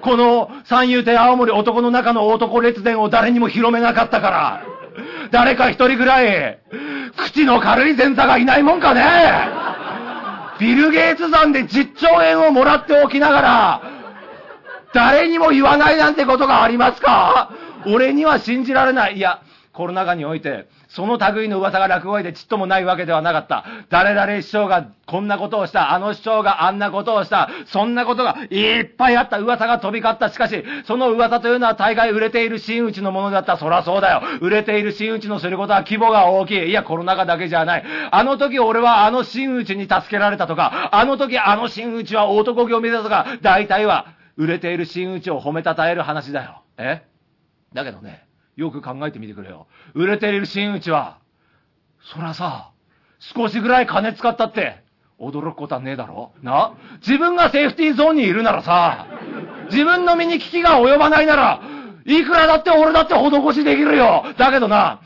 [0.03, 4.78] この三遊亭青森男の中の男列伝を誰にも広めなかったから、
[5.31, 6.59] 誰か一人ぐらい、
[7.17, 9.03] 口の軽い前座がいないもんかね
[10.59, 13.83] ビル・ゲイツさんで10兆円をもらっておきながら、
[14.95, 17.53] 誰にも言わないなんてことがありますか？
[17.87, 19.19] 俺には信じられない。
[19.19, 19.41] いや、
[19.73, 23.65] コロナ禍において、その類の噂が落語でちっともないわけではなかった。
[23.91, 30.31] 誰々師匠がこんなことをした、あの師匠があんなことをした、そんなことがいっぱいあった、噂が飛び交った。
[30.31, 33.59] しかし、その噂というのは大概売れている真打ちのものだった。
[33.59, 34.23] そらそうだよ。
[34.41, 36.71] 売れている真打ちのすることは規模が大きい。
[36.71, 37.85] いや、コロナ禍だけじゃない。
[38.11, 44.07] あの時俺はあの真打ちに助けられたとか、あの時あの真打ちは男気を見せたとか、大体は
[44.39, 46.63] 売れている真打ちを褒めたたえる話だよ。
[46.79, 47.03] え？
[47.75, 48.27] だけどね、
[48.59, 49.69] よく考えてみてくれよ。
[49.95, 51.19] 売れている真打は、
[52.13, 52.73] そらさ、
[53.21, 54.83] 少しぐらい金使ったって、
[55.21, 59.07] 驚くことはねえだろな自分がセーフティーゾーンにいるならさ、
[59.71, 61.63] 自分の身に危機が及ばないなら、
[62.05, 65.03] いくらだって俺だって施しできるよだけどな、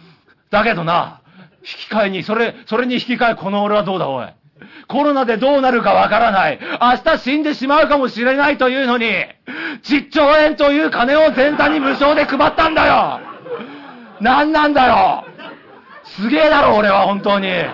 [0.50, 1.20] だけどな、
[1.60, 4.26] 引き換えに、それ、それに引き換えこの俺はどうだおい。
[4.88, 6.59] コロナでどうなるかわからない。
[6.81, 9.07] 明日死んでしまうかもしれないというのに、
[9.85, 13.20] 10兆円という金を全体に無償で配ったんだよ
[14.20, 15.25] 何なんだよ
[16.05, 17.46] すげえだろ、俺は、本当に。
[17.48, 17.70] え？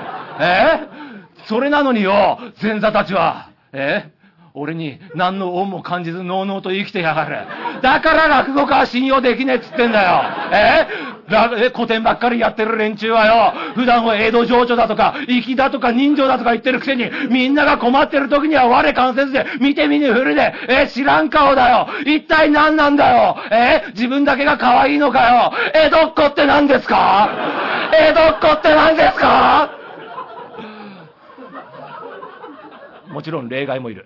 [1.47, 4.11] それなのによ、前座たちは、え？
[4.55, 7.47] 俺に何の恩も感じず、のうのうと生きてやがる。
[7.81, 10.23] だから落語家は信用できねえっつってんだよ。
[10.53, 10.87] え？
[11.31, 21.89] え古典ばっかりやってる連中はよ、普段は江戸情緒だとか、粋だとか人情だとか言ってるくせに、みんなが困ってる時には我関せずで、見て見ぬふるで、え知らん顔だよ。
[22.07, 23.37] 一体何なんだよ。
[23.51, 25.53] え自分だけが可愛いのかよ。
[25.75, 27.29] 江戸っ子って何ですか？
[27.93, 29.71] 江戸っ子って何ですか？
[33.09, 34.05] もちろん例外もいる。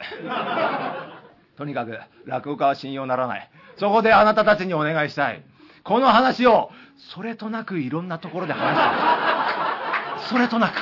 [1.57, 3.51] とにかく、落語家は信用ならない。
[3.77, 5.43] そこであなたたちにお願いしたい。
[5.85, 6.71] この話を、
[7.11, 10.29] それとなくいろんなところで話したい。
[10.29, 10.75] それとなく。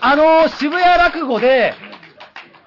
[0.00, 1.74] あの、渋谷落語で、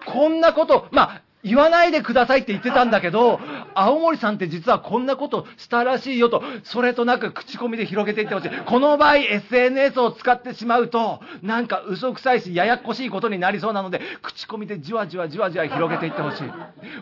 [0.05, 3.39] こんなこと、まあ、言わないでくださいって言ってたんだけど、
[3.73, 8.49] 青森さんって実はこんなことしたらしいよと、それとなく口コミで広げていってほしい。
[8.65, 16.47] この場合 SNS を使ってしまうと、なんか嘘くさいしややこしいことになりそうなので、口コミでじわじわじわじわ広げていってほしい。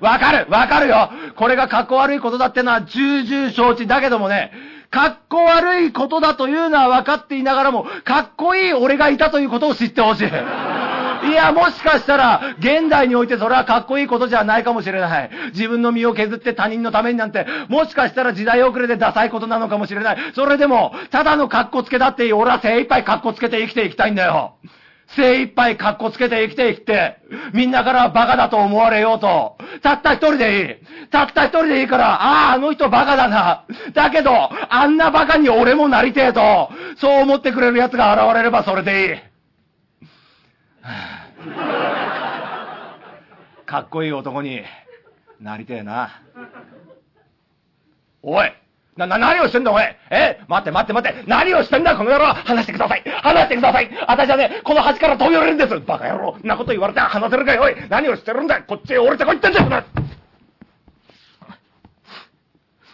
[0.01, 4.51] わかるわかるよこれが格好悪いことだってのは重々承知だけどもね、
[4.89, 10.27] 格好悪いことだというのは分かっていながらも、かっこいい俺がいたということを知ってほしい。
[11.27, 15.29] いや、もしかしたら、現代においてそれはかっこいいことじゃないかもしれない。
[15.53, 20.17] 自分の身を削って他人のためになんて、もしかしたら時代遅れでダサいことなのかもしれない。
[20.35, 22.33] それでも、ただの格好つけだっていい。
[22.33, 24.53] 俺は精一杯格好つけて生きていきたいんだよ。
[25.15, 27.17] 精一杯格好つけて生きていきて、
[27.53, 29.57] みんなからバカだと思われようと。
[29.81, 31.07] たった一人でいい。
[31.07, 33.65] たった一人でいいから、ああ、あの人バカだな。
[33.93, 34.31] だけど、
[34.69, 39.17] あんなバカに俺もなりてえと、そう思ってくれる奴が現れればそれでいい。
[43.65, 44.61] かっこいい男に
[45.39, 46.21] なりてえな。
[48.21, 48.51] おい
[48.97, 50.39] な、な、何をしてんだおいえ？
[50.47, 51.23] 待って待って待って。
[51.27, 52.33] 何をしてんだこの野郎？
[52.33, 53.03] 話してください。
[53.05, 53.89] 話してください。
[54.07, 55.79] 私はね、この橋から飛び降りるんです。
[55.81, 56.37] バカ野郎。
[56.43, 57.75] なこと言われて話せるかよおい。
[57.89, 59.85] 何をしてるんだこっちへ降りてこいってんだよな、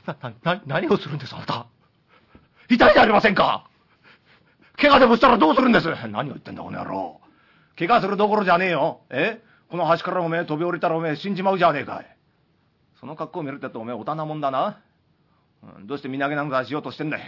[0.06, 1.68] な、な、何をするんですあなた？
[2.70, 3.66] 痛いじゃありませんか。
[4.76, 5.88] 怪我でもしたらどうするんです？
[6.10, 7.22] 何を言ってんだこの野郎。
[7.80, 9.02] 怪我するどころじゃねえよ。
[9.10, 9.42] え？
[9.70, 12.18] この橋からおめえ飛び降りたらおめえ死んじまうじゃねえかい。
[13.00, 14.80] その格好を見るってとおめえおたなもんだな。
[15.86, 17.22] どうして身投げなんかしようとしてんだい？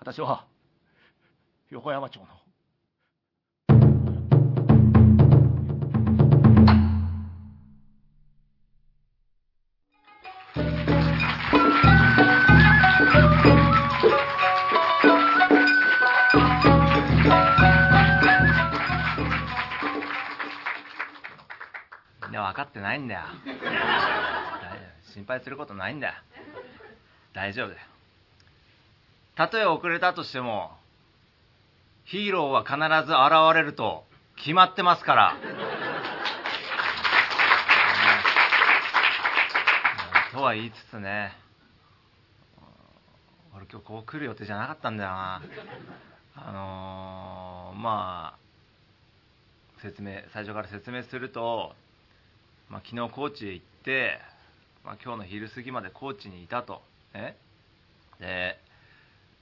[0.00, 0.46] 私は、
[1.70, 2.26] 横山町の
[22.44, 23.20] 分かってないんだよ
[25.14, 26.22] 心配することないんだ
[27.32, 27.80] 大丈夫だよ。
[29.36, 30.72] たとえ遅れたとしても
[32.04, 34.04] ヒーローは必ず現れると
[34.36, 35.36] 決まってますから。
[40.32, 41.32] とは言いつつね。
[43.56, 45.42] 俺今日こう来る予定じゃなかったんだよな。
[46.36, 51.76] あのー、まあ説明最初から説明すると
[52.70, 54.18] まあ、昨日高知へ行って、
[54.84, 56.82] まあ、今日の昼過ぎまで高知にいたと、
[57.14, 57.36] ね、
[58.20, 58.58] で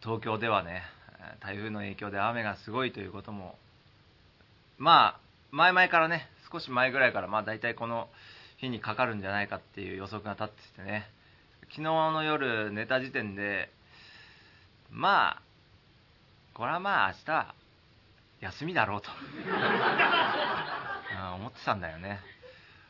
[0.00, 0.82] 東京ではね
[1.40, 3.56] 台風の影響で雨がすごいということも。
[4.78, 8.08] まあ前々からね少し前ぐらいからまあ大体この
[8.56, 11.08] 日にかかるんじゃないかっていう予測が立っててね。
[11.70, 13.70] 昨日の夜寝た時点で
[14.90, 15.42] まあ
[16.54, 17.54] これはまあ明日
[18.40, 19.08] 休みだろうと。
[21.14, 22.20] うん思ってたんだよね。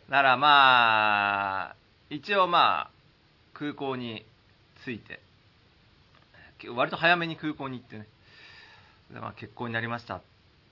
[0.09, 1.77] だからまあ、
[2.13, 2.91] 一応まあ、
[3.55, 4.27] 空港に
[4.85, 5.21] 着いて、
[6.77, 8.07] 割と早めに空港に行ってね、
[9.11, 10.21] でまあ、結婚になりました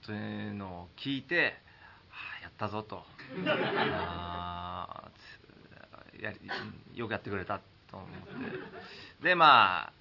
[0.05, 3.01] というのを聞いて、はあ、やったぞと。
[3.47, 5.09] あ
[6.21, 6.31] や
[6.93, 8.09] よくやってくれたと思っ
[9.21, 9.23] て。
[9.29, 9.91] で、ま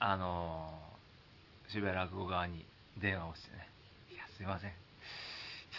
[0.00, 0.80] あ、あの
[1.68, 2.66] 渋谷落語側に
[3.00, 3.68] 電話をしてね、
[4.10, 4.70] いや、すいません。
[4.70, 4.76] ちょ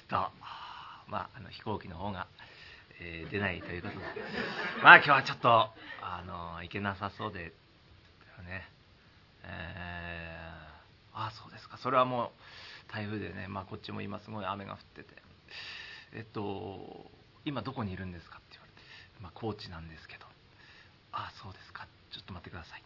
[0.06, 0.16] っと、
[1.10, 2.28] まあ、あの飛行機の方が
[3.06, 4.06] えー、出ないということで、
[4.82, 7.54] まあ今日はちょっと、あのー、いけなさそうで、
[8.48, 8.68] ね、
[9.44, 12.28] えー、ああ、そうですか、それはも
[12.88, 15.22] う台風でね、まあこっちも今すごい雨が降ってて、
[16.14, 17.12] えっと、
[17.44, 18.82] 今どこにいるんですかって言われて、
[19.20, 20.26] まあ高知なんですけど、
[21.12, 22.84] ああ、そうですか、ちょっと待ってください。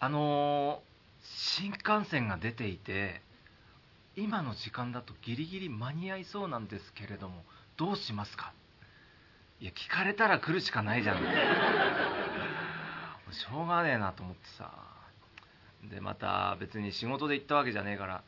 [0.00, 0.80] あの
[1.22, 3.20] 新幹線が出ていて、
[4.18, 7.44] 今の時間だとギリギリ間に合いそうなんですけれども
[7.76, 8.52] どうしますか？
[9.60, 11.18] いや聞かれたら来るしかないじゃん。
[13.32, 14.72] しょうがねえなと思ってさ。
[15.84, 18.24] でまた別に仕事で行ったわけじゃねえから。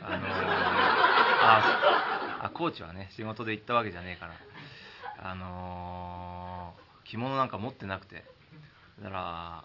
[0.00, 4.34] あのー、 ああコーチはね仕事で行ったわけじゃねえから。
[5.30, 8.24] あのー、着物なんか持ってなくて。
[9.00, 9.64] だから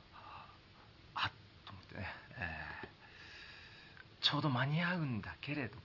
[1.16, 1.32] あっ
[1.66, 2.88] と思ってね、えー
[4.22, 5.78] ちょうど間に合うんだけれど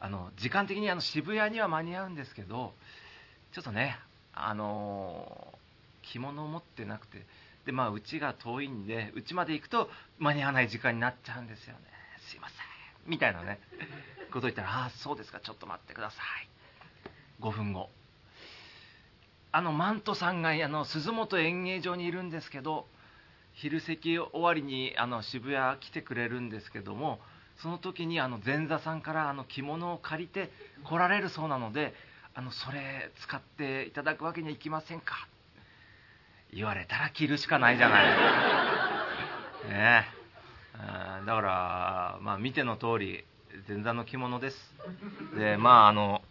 [0.00, 2.72] あの時間的にあの渋谷には間に合うんですけど
[3.52, 3.98] ちょっとね
[4.34, 5.52] あの
[6.02, 7.24] 着物を持ってなくて
[7.66, 11.80] でまあうちが遠いんでうちまで行くと間に合わない時間になっちゃうんですよね。
[12.30, 12.58] すいません。
[13.06, 13.58] みたいなね
[14.32, 15.40] こと言ったら「ああそうですか。
[15.40, 16.48] ちょっと待ってください」
[17.42, 17.90] 5分後。
[19.50, 22.86] あのマントさんがあの鈴本演芸場にいるんですけど
[23.54, 27.18] 昼席終わりにあの渋谷来てくれるんですけども
[27.58, 30.50] その時にあの前座さんからあの着物を借りて
[30.84, 31.92] 来られるそうなので
[32.34, 35.26] あのそれ使っていただくわけにはいきませんか？
[36.52, 38.06] 言われたら着るしかないじゃない。
[39.68, 40.08] ね。
[40.80, 43.24] えだからまあ見ての通り
[43.68, 44.74] 前座の着物です。
[45.36, 46.22] でまああの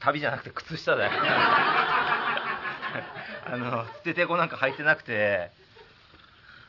[0.00, 1.12] 旅じゃなくて靴下だよ。
[3.46, 5.50] あの捨ててこなんか履いてなくて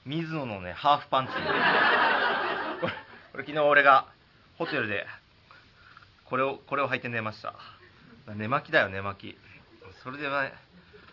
[0.06, 1.32] 水野のねハーフパンツ。
[3.36, 4.06] これ昨日俺が
[4.58, 5.06] ホテルで
[6.24, 7.54] これをこれを履いて寝ました。
[8.34, 9.38] 寝巻きだよ寝巻き。
[10.06, 10.54] それで、ね、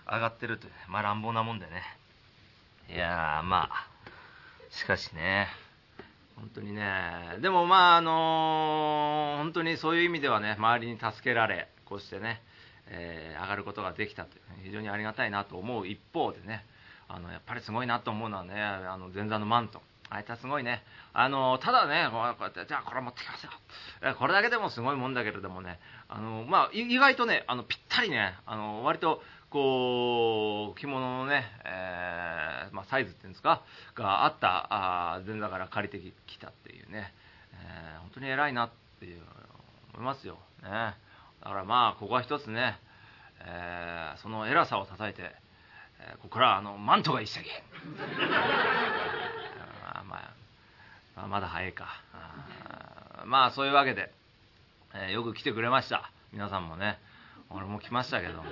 [0.06, 1.82] 上がってるというまあ乱暴なもんでね。
[2.94, 3.88] いやまあ
[4.70, 5.48] しかしね
[6.36, 12.40] 本当にねでもまああのー、本当にそういう意味ではね周りに助けられこうしてね、
[12.86, 16.64] えー、上がることができたという非常にありがたいなと思う一方でね
[17.08, 19.82] あのやっぱりすごいなと思うのはねあの前座のマント
[20.14, 20.82] あいつはすごいね。
[21.14, 23.50] あのただねこうやってじゃあこれ持ってきますよ。
[24.18, 33.62] これだけでもすごいもんだけれどもねあの、まあ、意外とねあのぴったりねあの割とこう着物のね、えー、まあ、サイズっていうんですか
[33.94, 37.12] があったあ前座から借りてきたっていうね、
[37.52, 38.70] えー、本当に偉いなっ
[39.00, 39.22] ていう
[39.94, 40.38] 思いますよ。
[40.62, 40.68] ね。
[40.70, 40.94] だ
[41.48, 42.78] からまあここは一つね、
[43.40, 45.22] えー、その偉さを叩いて、
[46.00, 47.48] えここからあのマントが一席。
[51.22, 51.86] あ、まだ早いか。
[53.24, 54.12] まあそういうわけで、
[54.94, 56.10] えー、よく来てくれました。
[56.32, 56.98] 皆さんもね。
[57.50, 58.44] 俺も来ましたけども。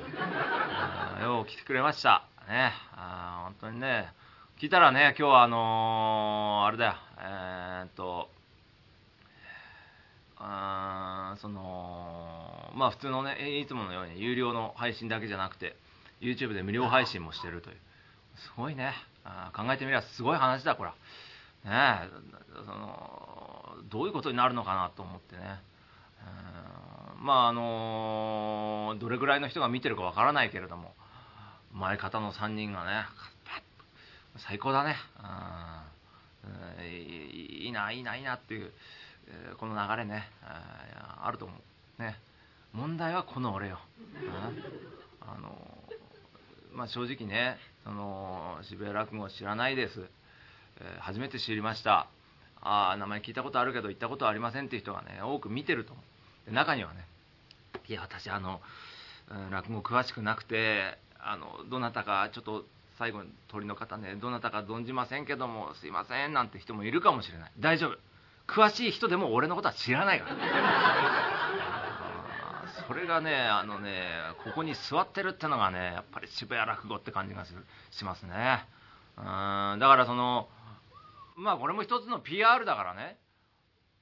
[1.23, 2.25] よく来てくれました。
[2.49, 2.73] ね。
[2.95, 4.13] あ本当にね。
[4.61, 6.95] 聞いたらね今日はあのー、あれだよ。
[7.19, 8.31] えー、っと
[10.37, 15.77] あそのまあ普通のねいつものように有料の配信だけじゃなくて
[16.21, 17.77] YouTube で無料配信もしてるという。
[18.37, 18.93] すごいね。
[19.25, 20.91] あ考えてみればすごい話だこれ
[21.65, 22.09] ね
[22.65, 25.61] そのどういうことになるのかなと思ってね、
[27.21, 30.93] まああのどれぐらいの人が見てるかわからないけれども
[31.73, 33.05] 前方の3人がね
[34.37, 34.97] 最高だね、
[36.83, 38.71] いいないいないいなっていう
[39.59, 40.29] この流れね。
[40.43, 41.55] あると思
[41.99, 42.03] う。
[42.03, 42.17] ね。
[42.73, 43.81] 問題はこの俺よ、
[45.21, 45.59] あの
[46.73, 50.09] まあ、正直ねその渋谷落語知らないです。
[50.81, 52.09] え、初めて知りました。
[52.63, 56.03] ああ名前聞いたことあるけど行ったことありませんっていう人がね多く見てると思
[56.49, 56.53] う。
[56.53, 57.07] 中にはね
[57.89, 58.61] いや私あの、
[59.51, 62.65] 落語詳しくなくてあのどなたかちょっと
[62.99, 67.53] 最後に鳥の方ねどなたか存じませんけどもすいませんなんて人もいるかもしれない。
[67.59, 67.97] 大丈夫。
[68.47, 70.35] 詳しい人でも俺のことは知らないから
[72.89, 74.11] それがねあのね
[74.43, 78.67] ここに座ってるってのがねやっぱり渋谷落語って感じがするしますね。
[79.17, 79.25] うん
[79.79, 80.49] だからその
[81.41, 83.19] まあこれも一つの PR だからね。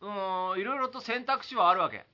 [0.00, 2.04] うんいろいろと選択肢はあるわけ。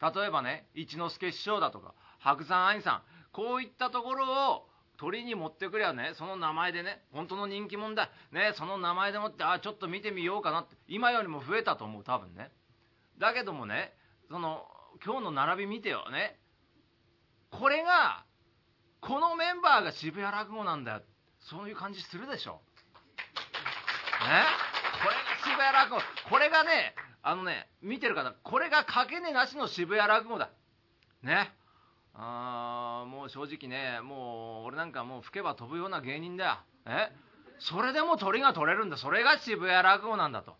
[0.00, 3.02] 例えばね一之輔師匠だとか白山愛さん。
[3.32, 8.10] こういったところを鳥に持ってくりゃねその名前でね本当の人気者だ。
[8.30, 12.50] ねその名前でもってあちょっと見てみようかなって今よりも増えたと思う多分ね。
[13.18, 13.92] だけどもね
[14.30, 14.64] その
[15.04, 16.38] 今日の並び見てよね。
[17.50, 18.24] これが
[19.00, 21.02] このメンバーが渋谷落語なんだよ。
[21.40, 22.60] そういう感じするでしょ。
[24.22, 26.00] これが渋谷落語。
[26.30, 30.50] これがねあのね見てる方これがかけねなしの渋谷落語だ。
[31.22, 31.52] ね。
[32.14, 36.58] あーもう正直ねもう俺なんかもう吹けば飛ぶような芸人だよ。
[36.86, 37.12] え？
[37.58, 38.96] それでも鳥が取れるんだ。
[38.96, 40.56] それが渋谷落語なんだと。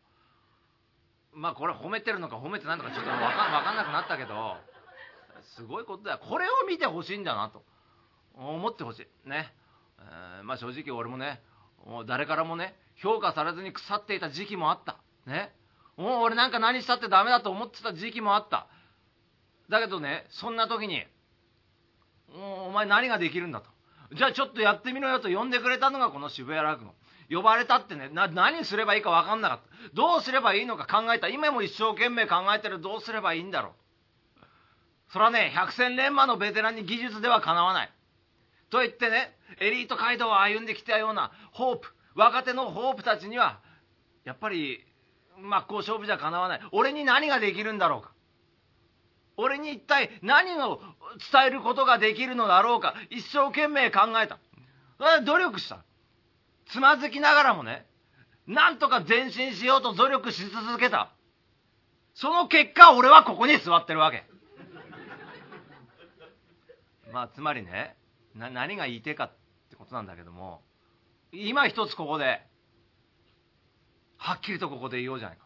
[1.33, 4.57] まあこれ褒めてるのか褒めてないのかちょっと分か分かんなくなったけど
[5.57, 6.21] すごいことだよ。
[6.21, 7.65] これを見てほしいんだなと。
[8.35, 9.29] 思ってほしい。
[9.29, 9.53] ね、
[9.99, 11.43] えー、まあ正直俺もね
[12.07, 14.99] 誰からもね評価されずに腐っていた時期もあった。
[15.27, 15.53] ね。
[15.97, 18.67] もう俺なんか何したってダメだと思ってた時期もあった。
[19.69, 21.05] だけどねそんな時に
[22.67, 23.67] お前何ができるんだと。
[24.15, 26.95] じゃあちょっとやってみろよと呼んでくれたのがこの渋谷落語
[27.31, 29.95] 呼ばれたってね何すればいいか分かんなかった。
[29.95, 31.29] どうすればいいのか考えた。
[31.29, 32.81] 今も一生懸命考えてる。
[32.81, 33.73] どうすればいいんだろう。
[35.13, 37.91] それはね百戦錬磨のベテランに技術ではかなわない。
[38.73, 43.61] と言ってねエリート街道を歩んできたようなホープ若手のホープたちには
[44.25, 44.85] やっぱり
[45.39, 46.61] 真っ向勝負じゃかなわない。
[46.73, 48.13] 俺に何ができるんだろうか。
[49.37, 50.81] 俺に一体何を
[51.33, 52.95] 伝えることができるのだろうか。
[53.11, 54.39] 一生懸命考えた。
[55.25, 55.85] 努力した。
[56.67, 57.87] つまずきながらもね
[58.47, 61.13] なんとか前進しようと努力し続けた。
[62.15, 64.25] その結果俺はここに座ってるわけ。
[67.13, 67.97] まあつまりね
[68.35, 69.33] な何が言いてかっ
[69.71, 70.63] てことなんだけども
[71.33, 72.43] 今一つここで
[74.17, 75.45] はっきりとここで言おうじゃないか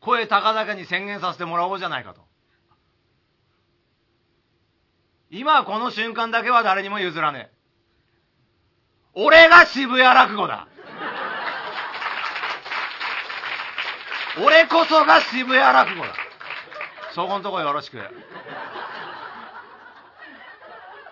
[0.00, 2.22] 声高々に宣言させてもらおうじゃないかと。
[5.30, 7.62] 今この瞬間だけは誰にも譲らねえ。
[9.14, 10.66] 俺が渋谷落語だ。
[14.44, 16.14] 俺こそが渋谷落語だ。
[17.14, 17.98] そこんとこよろしく。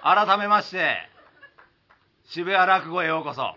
[0.02, 0.96] 改めまして、
[2.30, 3.54] 渋谷落語へようこそ。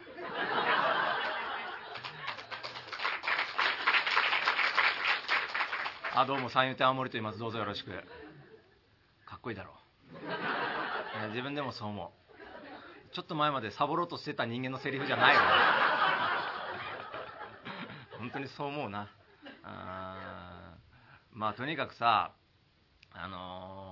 [6.16, 7.40] あ、どうも、三遊亭青森と言います。
[7.40, 7.92] どうぞよろしく。
[9.26, 9.72] かっこいいだろ
[11.26, 11.30] う。
[11.30, 12.12] 自分でもそう思
[13.12, 13.14] う。
[13.14, 15.42] ちょっと前までサボろうとしてた人間のセリフじゃないわ。
[18.20, 19.10] 本当にそう思うな。
[19.64, 20.74] あ
[21.32, 22.34] まあ、とにかくさ、
[23.14, 23.83] あのー、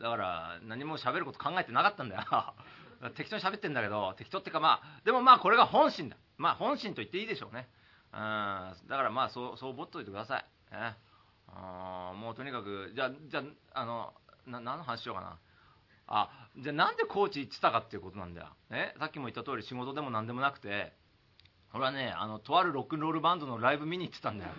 [0.00, 2.54] だから何も喋ること考えてなかったんだよ。
[3.14, 6.16] 適当に喋ってんだけど適当っていうかまあでもまあこれが本心だ。
[6.38, 7.68] まあ本心と言っていいでしょうね。
[8.12, 8.18] うん。
[8.88, 10.96] だからまあそうそうぼっといてください、ね、
[11.48, 13.42] あもうとにかくじゃあじゃ
[13.74, 14.14] あの
[14.46, 15.38] な何の話しようかな。
[16.08, 20.92] あじゃあなんでコーチ行ってたかっていうことなんだよ、ね、さっきも言った通り仕事でも何でもなくて。
[21.76, 24.52] 俺はねあのとあるロックンロールバンドのライブ見に行ってたんだよ。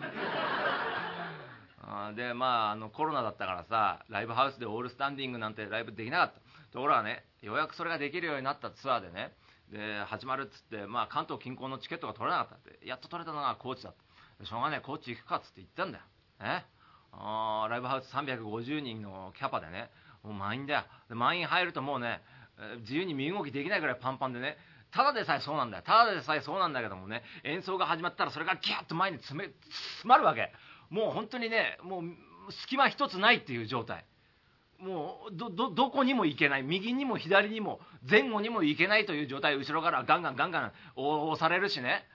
[2.16, 6.42] でまああのコロナだったからさライブハウスでオールスタンディングなんてライブできなかった。
[6.74, 9.32] ところはねようやくそれができるようになったツアーでね
[9.72, 13.96] で始まるっつって、まあ、関東近郊のチケットが取れなかったってやっと取れたのが高知だっ
[14.40, 14.46] た。
[14.46, 16.04] しょうがねえ高知行くかっつって言ったんだよ、
[16.42, 16.66] ね、
[17.14, 19.90] あライブハウス350人のキャパでね
[20.24, 20.84] もう満員だよ。
[21.10, 22.22] で満員入るともうね
[22.82, 24.58] 自由に身動きできないぐらいパンパンでね
[24.92, 25.84] ただでさえそうなんだよ。
[25.86, 30.52] ただでさえそうなんだけどもね演奏が始まったらそれがギュッと前に詰め詰まるわけ。
[30.90, 34.06] もう本当にねもう隙間一つないっていう状態。
[34.80, 36.64] もうどどどこにも行けない。
[36.64, 39.56] 右にも左にも前後にも行けないという状態。
[39.56, 42.06] 後ろからガンガンガンガン押されるしね。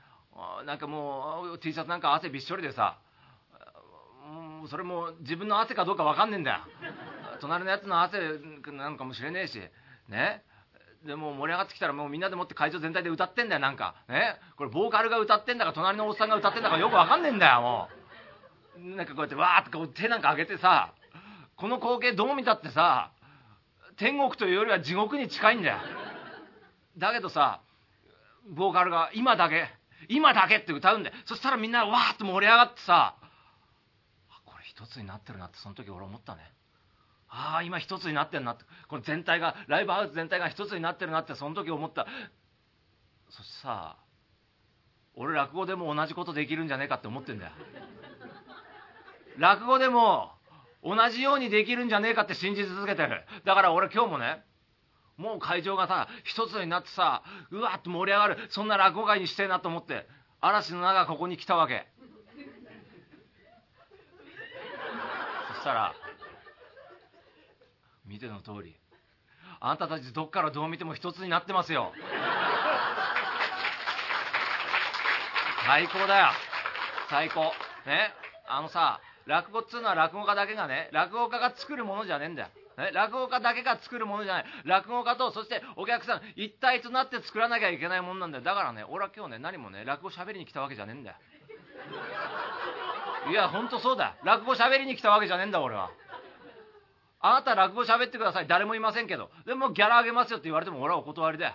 [0.65, 2.99] なんかもう T シャツなんか汗びっしょりでさ。
[4.71, 6.59] それも自分の汗かどうか分かんねえんだよ。
[7.41, 8.39] 隣のやつの汗
[8.73, 9.61] なのかもしれねえし。
[10.09, 10.45] ね。
[11.05, 13.97] でも盛り上がってきたらもうみんなでもって会場全体で歌ってんだよなんか。
[14.09, 14.37] ね。
[14.57, 18.02] これボーカルが歌ってんだか隣のおっさんが歌ってんだかよく分かんねえんだよもう。
[18.83, 20.93] なんかこうやってわーってこう手なんか上げてさ
[21.57, 23.13] この光景どう見たってさ
[23.97, 25.79] 天国というよりは地獄に近いんだよ。
[26.99, 27.61] だけどさ
[28.51, 29.69] ボーカルが「今だけ
[30.09, 31.17] 今だけ」って歌うんだよ。
[31.27, 33.15] そしたらみんなわーって盛り上がってさ
[34.45, 36.43] これ一つになってるなってその時俺思ったね。
[37.29, 38.65] ああ今一つになってるなって。
[38.89, 42.07] この全体がライブハウス全体が一つになってるなってその時思った。
[43.31, 43.97] そしてさ
[45.15, 47.53] 俺落語でも同じことできるんじゃねえかって思ってんだよ。
[49.39, 50.33] 落語でも
[50.83, 53.25] 同じようにできるんじゃねえかって信じ続けてる。
[53.45, 54.43] だから俺今日もね
[55.17, 60.07] もう会場がさ一つになってさうわっと盛り上がるそんな落語会にしてえなと思って
[60.41, 61.87] 嵐の中ここに来たわけ。
[65.55, 65.95] そしたら
[68.05, 68.77] 見ての通り
[69.61, 71.93] あんたたちどっからどう見ても一つになってますよ。
[75.65, 76.27] 最高だよ。
[77.09, 77.55] 最高。
[77.87, 78.13] ね？
[78.49, 82.49] あのさ落語っつうのは落語家だけがね落語家が作るものじゃねえんだよ。
[82.79, 84.45] ね、落語家だけが作るものじゃない。
[84.65, 88.45] 落語家とそしてお客さん一体となって作らなきゃいけないもんなんだよ。
[88.45, 91.17] だからね俺は今日ね何もね落語喋りに来たわけじゃねえんだよ。
[93.31, 94.17] いやほんとそうだ。
[94.25, 95.91] 落語喋りに来たわけじゃねえんだ俺は。
[97.21, 98.49] あなた落語喋ってください。
[98.49, 99.31] 誰もいませんけど。
[99.47, 101.55] でもギャラあげますよって言われても俺はお断りだよ。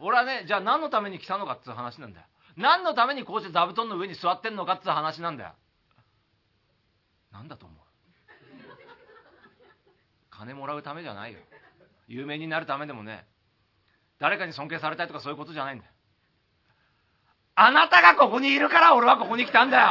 [0.00, 2.26] 俺はねじゃあ何のために来たのかっつう話なんだよ。
[2.56, 5.52] 何のためにこうして座布団の上に座ってんのかっつう話なんだよ。
[7.36, 7.78] 何だと思う？
[10.30, 11.38] 金もらうためじゃないよ。
[12.08, 13.26] 有名になるためでもね。
[14.18, 15.90] 誰かに尊敬されたいとかそういうことじゃないんだよ。
[17.56, 19.86] あなたがここにいるから俺はここに来たんだよ。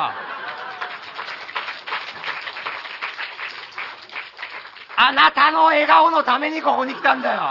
[4.97, 7.41] あなたの笑顔のためにここに来たんだよ。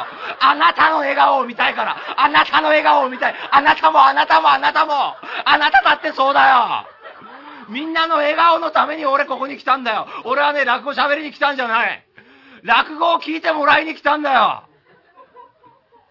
[0.41, 1.97] あなたの笑顔を見たいから。
[2.17, 3.35] あなたの笑顔を見たい。
[3.53, 4.93] あなたもあなたもあなたも。
[5.45, 6.94] あなただってそうだよ。
[7.69, 10.07] みんなの笑顔のために俺ここに来たんだよ。
[10.25, 12.07] 俺はね、落語喋りに来たんじゃない。
[12.63, 14.65] 落語を聞いてもらいに来たんだよ。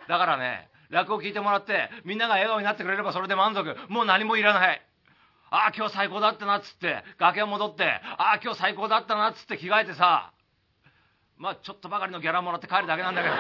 [0.08, 3.76] だからね、落語を聞いてもらって、みんなが笑顔になってくれればそれで満足。
[3.90, 4.82] もう何もいらない。
[5.50, 7.86] ああ、今日最高だったなっつって、崖を戻って、
[8.18, 10.32] ああ、今日最高だったなっつって着替えてさ、
[11.38, 13.36] まあちょっとばかりのギャラもらって帰るだけなんだけど、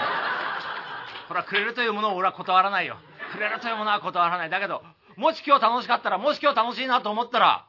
[1.27, 2.97] これはくれるというものを俺は断らないよ。
[3.31, 4.49] くれるというものは断らない。
[4.49, 4.83] だけど、
[5.15, 7.65] もし今日楽しかったら、もし今日楽しいなと思ったら、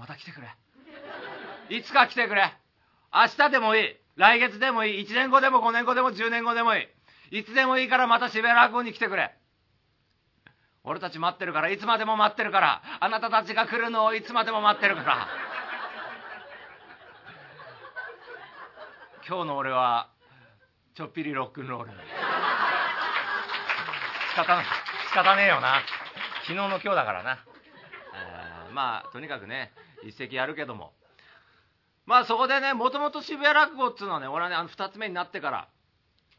[0.00, 0.48] また来てくれ。
[1.68, 2.54] いつか来てくれ。
[3.12, 3.96] 明日でもいい。
[4.16, 5.02] 来月でもいい。
[5.04, 6.88] 1年後でも5年後でも10年後でもい
[7.30, 7.40] い。
[7.40, 9.36] いつでもいいからまた渋谷落語に来てくれ。
[10.84, 15.28] 俺たち待ってるからいつまでも待ってるからあなたたちが来るのをいつまでも待ってるから
[19.28, 20.08] 今日の俺は
[20.94, 21.96] ちょっぴりロックンロール仕
[24.36, 24.64] 方ない
[25.08, 25.82] 仕方ねえよな
[26.44, 27.44] 昨日の今日だからな、
[28.14, 29.74] えーまあとにかくね
[30.04, 30.92] 一席やるけども。
[32.06, 35.68] まあそこでねもともと渋谷落語っていうのはね俺はねあの2つ目になってから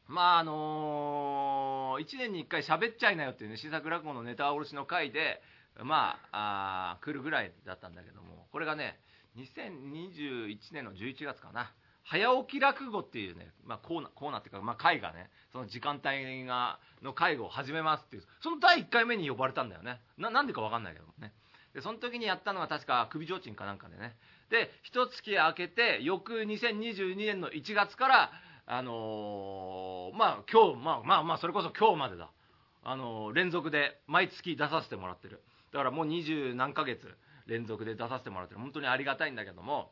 [0.07, 5.41] まああのー、1年に1回喋っちゃいなよっていうね新作落語のネタ卸しの回で
[5.81, 8.99] まああ来るぐらいだったんだけどもこれがね
[9.37, 11.71] 2021年の11月かな。
[12.03, 20.01] 早起き落語っていうね、まあ、コーナーコーナーっていうか、まあ、会がねその時間帯がの会を始めますっていうその第1回目に呼ばれたんだよね。
[20.17, 21.31] ななんでか分かんないけどもね。
[21.73, 24.15] でその時にやったのが確か首提灯かなんかでね。
[24.49, 28.31] で一月明けて翌2022年の1月から
[28.65, 32.29] あのーまあ今日まあまあまあそれこそ今日までだ。
[32.83, 35.41] あのー連続で毎月出させてもらってる。
[35.71, 37.15] だからもう二十何ヶ月
[37.47, 38.59] 連続で出させてもらってる。
[38.59, 39.91] 本当にありがたいんだけども。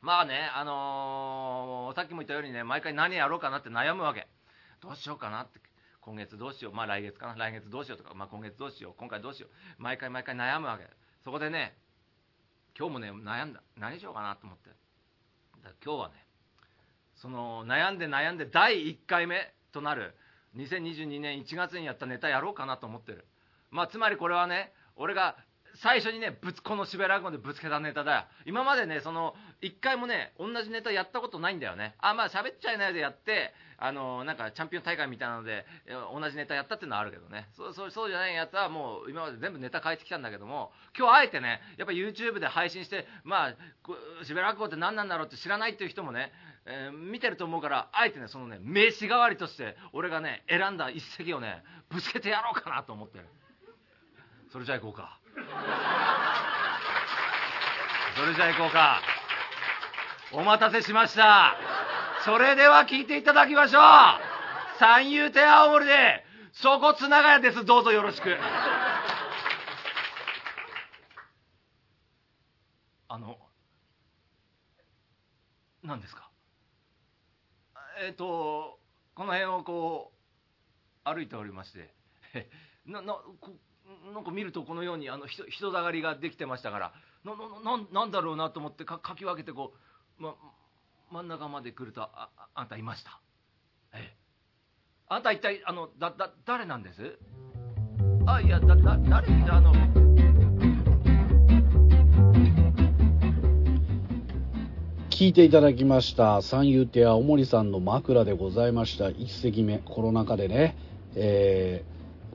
[0.00, 4.26] まあねあのーさっきも言ったようにね毎回何やろうかなって悩むわけ。
[4.80, 5.60] どうしようかなって。
[6.00, 6.74] 今月どうしよう。
[6.74, 7.36] まあ来月かな。
[7.36, 8.94] 来月どうしようとか、まあ、今月どうしよう。
[8.98, 9.82] 今回どうしよう。
[9.82, 10.84] 毎回毎回悩むわけ。
[11.24, 11.76] そこでね
[12.78, 13.62] 今日もね悩んだ。
[13.78, 14.70] 何しようかなと思って。
[14.70, 16.14] だから今日はね
[17.14, 20.14] その悩んで悩んで第1回目となる
[20.56, 23.26] 2022年1月にやったネタやろうかなと思ってる。
[23.70, 25.36] まあつまりこれはね俺が
[25.76, 28.24] 最初にねぶつこの渋谷落語でぶつけたネタだよ。
[28.46, 31.94] 今までねその1回もね同じネタやったことないんだよね。
[31.98, 35.64] あまあ喋っちゃいないでやってあのなんかチャンピオン大会みたいなので
[36.12, 37.48] 同じネタやったっていうのはあるけどね。
[37.56, 46.32] そうそうそうじゃないやつはもう今まで全部ネタ変えてきたんだけども今日あえてねやっぱ YouTube で配信してまあこ渋谷落語って何なんだろうって知らないっていう人もね
[46.66, 53.26] えー見てると思うからあえてねそのね名刺代わりとして俺がね選んだ一席をねぶつけてやろうかなと思ってる。
[54.52, 55.18] それじゃあ行こうか。
[58.16, 59.00] それじゃあ行こうか。
[60.32, 61.56] お待たせしました。
[62.24, 63.82] それでは聞いていただきましょう。
[64.78, 67.64] 三遊亭青森でそこつながやです。
[67.64, 68.36] どうぞよろしく。
[73.08, 73.38] あの
[75.82, 76.30] 何ですか？
[78.02, 78.78] えっ、と
[79.14, 80.12] この辺をこ
[81.04, 81.94] う歩いておりまして。
[82.86, 83.52] ななこ
[84.14, 86.92] なんか見るとこのようにあの人人だかりができてましたから
[87.24, 89.72] ななななんだろうなと思ってかかき分けてこ
[90.18, 90.34] う、ま、
[91.10, 93.20] 真ん中まで来るとああんたいました？
[93.94, 94.16] ええ。
[95.08, 97.18] あんた一体あのだだ誰なんです？
[98.26, 99.72] あいやだだ誰あの
[105.10, 110.76] 聞いていただきました三遊亭青森さんの枕でございました1席目コロナ禍でね、
[111.14, 111.84] え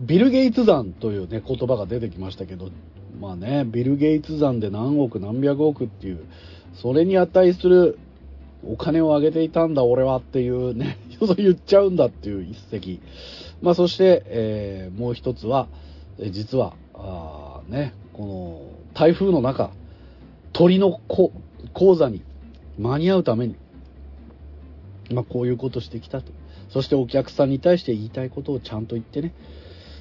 [0.02, 2.70] ビル・ゲイツ山というね言葉が出てきましたけど
[3.20, 6.26] まあねビル・ゲイツ山で何億何百億っていう
[6.82, 7.98] それに値する
[8.64, 13.00] お金をあげていたんだ俺はっていうね そう言っちゃうんだっていう一席
[13.62, 15.68] まあそして、えーもう一つは
[16.32, 18.62] 実はあねこの
[18.94, 19.72] 台風の中
[20.54, 21.32] 鳥のこ
[21.74, 22.24] 講座に
[22.78, 23.56] 間に合うために、
[25.12, 26.32] まあ、こういうことしてきたと。
[26.70, 29.34] そしてお客さんに対して言いたいことをちゃんと言ってね。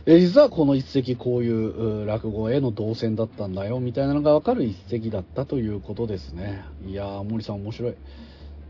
[0.09, 6.63] え実はこの一席こういう落語への動線だったんだよみたいなのがわかる一席だったということですね。
[6.87, 7.95] いやー、森さん面白い。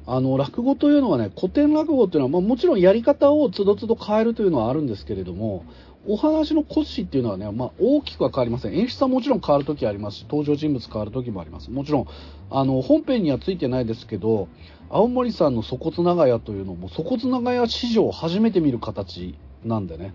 [0.06, 5.66] あの、落語というのはね、古典落語っていうのは、まあ、もちろんやり方をつどつど変えるというのはあるんですけれども、
[6.08, 8.74] お話の骨子っていうのはね、まあ、大きくは変わりません。
[8.74, 11.70] 演出はもちろん変わるときありますし、登場人物変わるときもあります。
[11.70, 12.06] もちろん、
[12.50, 14.48] あの、本編にはついてないですけど、
[14.88, 20.14] 青森さんの粗骨長屋というのも、粗骨長屋史上初めて見る形なんでね、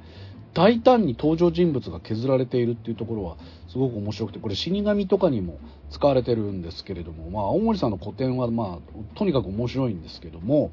[0.53, 3.37] 大胆に登場人物が削られているっていうところは
[3.69, 10.71] すごく面白くてこれ死神とかにも使われてるんですけれども、まあ、青森さんの古典は、まあ、とにかく面白いんですけども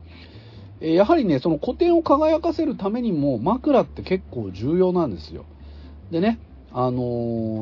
[0.80, 5.44] やはりねその古典を輝かせるためにも枕って結構重要なんですよ。
[6.10, 6.38] でね
[6.70, 7.00] あの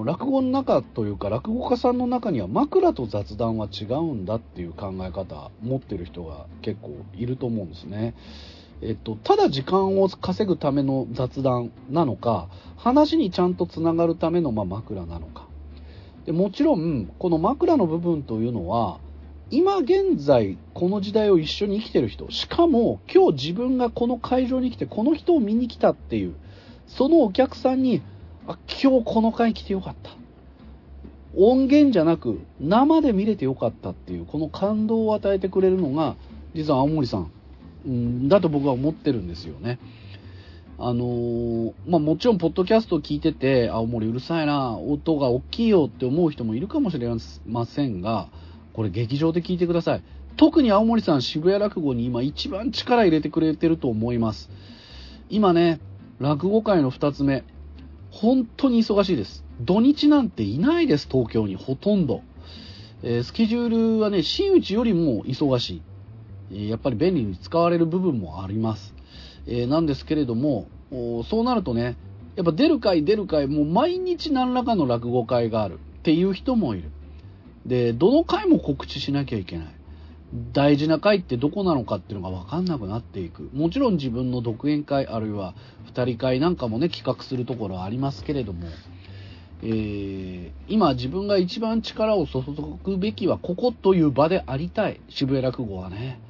[0.03, 8.15] ー落語の中というか落語家さんの中には枕と雑談は違うんだっていう考え方持ってる人が結構いると思うんですね。
[8.83, 15.47] えっと、ただ時間を稼ぐための雑談なのか話にちゃんとつながるためのまあ枕なのか。
[16.27, 18.99] でもちろんこの枕の部分というのは
[19.51, 26.35] 今現在この時代を一緒に生きてる人しかも今日自分がこの会場に来てこの人を見に来たっていう
[26.89, 28.03] そのお客さんに
[28.49, 30.11] あ今日この会来てよかった。
[31.39, 36.17] 音源じゃなく生で見れてよかったっていうこの感動を与えてくれるのが
[36.55, 37.31] 実は青森さん。
[37.87, 39.79] うんだと僕は思ってるんですよね。
[40.79, 47.09] あのーまあ、もちろん、ポッドキャストを聞いてて、青森うるさいな、音が大きいよって思う人もいるかもしれ
[47.47, 48.29] ませんが、
[48.75, 50.03] これ劇場で聞いてください。
[50.37, 54.51] 特に青森さん、渋谷落語に今一番力入れてくれてると思います。
[55.31, 55.81] 今ね、
[56.19, 57.45] 落語界の2つ目、
[58.11, 59.45] 本当に忙しいです。
[59.63, 62.21] 土日なんていないです、東京に、ほとんど。
[63.03, 65.83] えー、スケジュールはね、真打ちよりも忙しい。
[66.53, 68.95] え、やっぱり便利に使われる部分もあります。
[69.47, 70.69] え、なんですけれども、
[71.25, 71.97] そうなるとね、
[72.37, 76.91] やっぱ出る回出る回、もう毎日何らかの落語会があるっていう人もいる。
[77.65, 79.67] で、どの回も告知しなきゃいけない。
[80.53, 83.49] 大事な回ってどこなのかっていうのが分かんなくなっていく。
[83.55, 85.55] もちろん自分の独演会あるいは
[85.87, 88.67] 二人会なんかもね、企画するところありますけれども、
[89.63, 92.43] えー、今自分が一番力を注
[92.85, 95.01] ぐべきはここという場でありたい。
[95.09, 96.21] 渋谷落語はね。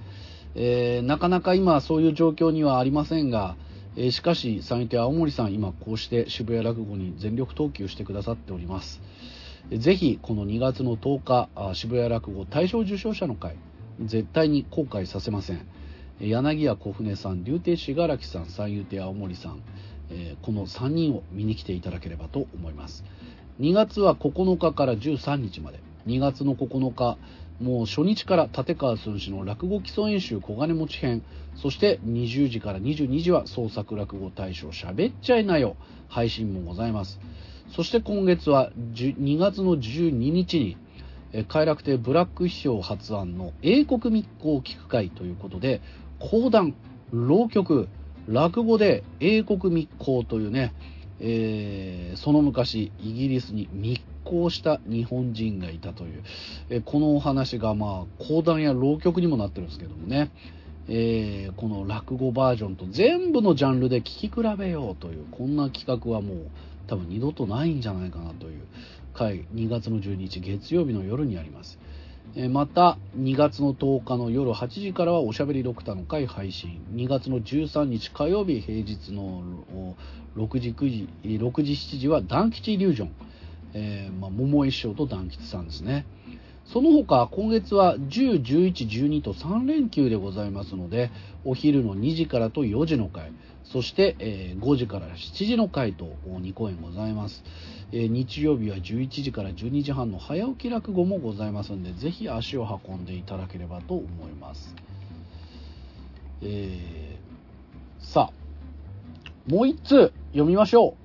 [0.59, 3.57] えー、なかなか今そういう状況にはありませんが、
[3.95, 9.03] えー、しかし、三位手青森さん、今こうして渋谷落語に全力投球してくださっております。
[9.71, 13.57] ぜひ、この2月の10日、渋谷落語大賞受賞者の会、
[14.01, 15.67] 絶対に後悔させません。
[16.21, 19.61] 柳家小舟さん、竜亭信楽さん、三遊亭青森さん、
[20.11, 23.05] えー、この3人を見に来ていただければと思います。
[23.61, 25.81] 2月は9日から13日まで。
[26.07, 27.19] 2月の9日、
[27.61, 31.23] もう初日から立川寸志の落語基礎演習小金持ち編、
[31.55, 35.77] そして20時から22時は創作落語大賞喋っちゃいなよ
[36.09, 37.19] 配信もございます。
[37.71, 40.77] そして今月は2月の12日に、
[41.49, 45.81] 快楽亭ブラック師匠発案の英国密航聞く会ということで、
[46.19, 46.75] 講談、
[47.11, 47.89] 浪曲、
[48.29, 50.75] 落語で英国密航というね、
[51.21, 56.23] えー、その昔イギリスに密航した日本人がいたという、
[56.69, 60.31] えー、このお話がまあ講談や浪曲にもなってるんですけどもね、
[60.89, 66.37] えー、この落語バージョンと全部のジャンルで聴き比べようというこんな企画はもう
[66.87, 68.63] 多分二度とないんじゃないかなという
[69.15, 71.79] 回2月の12日月曜日の夜にあります。
[72.51, 76.85] また2月の10日の夜8時からはおしゃべりドクターの会配信。
[76.95, 79.43] 2月の13日火曜日平日の
[80.37, 83.11] 6時9時6時7時は団吉イリュージョン、
[83.73, 86.07] えー、まあ、桃井師匠と団吉さんですね。
[86.67, 91.13] その他今月は10、11、12と3連休でございますので
[91.45, 93.33] お昼の2時からと4時の回
[93.65, 97.43] そして、え、5時から7時の回と2公演ございます、
[97.93, 104.75] え、日曜日は11時から12時半の早起き落語もございますのでぜひ足を運んでいただければと思います、
[106.43, 108.47] えー、さあ
[109.49, 110.97] もう1通読みましょ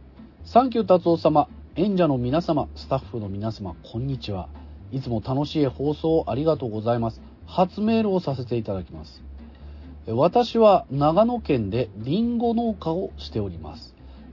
[0.46, 0.50] う。
[0.50, 4.50] サンキュー達夫様演者の皆様スタッフの皆様こんにちは。
[4.92, 7.22] いつも楽しい放送ありがとうございます。
[7.46, 9.22] 初メールをさせていただきます。
[10.08, 13.91] 私は長野県でリンゴ農家をしております。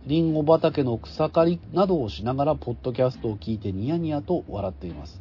[0.09, 5.21] リンゴ畑の草刈りなどをしながらポッドキャストを聞いてニヤニヤと笑っています。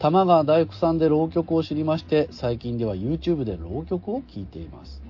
[0.00, 5.00] 玉川大工さんで浪曲を知りまして、最近では YouTube で浪曲を聞いています。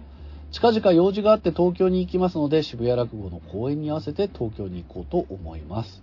[0.51, 6.03] 近々用事があって東京に行きますので、渋谷落語の公演に合わせて東京に行こうと思います。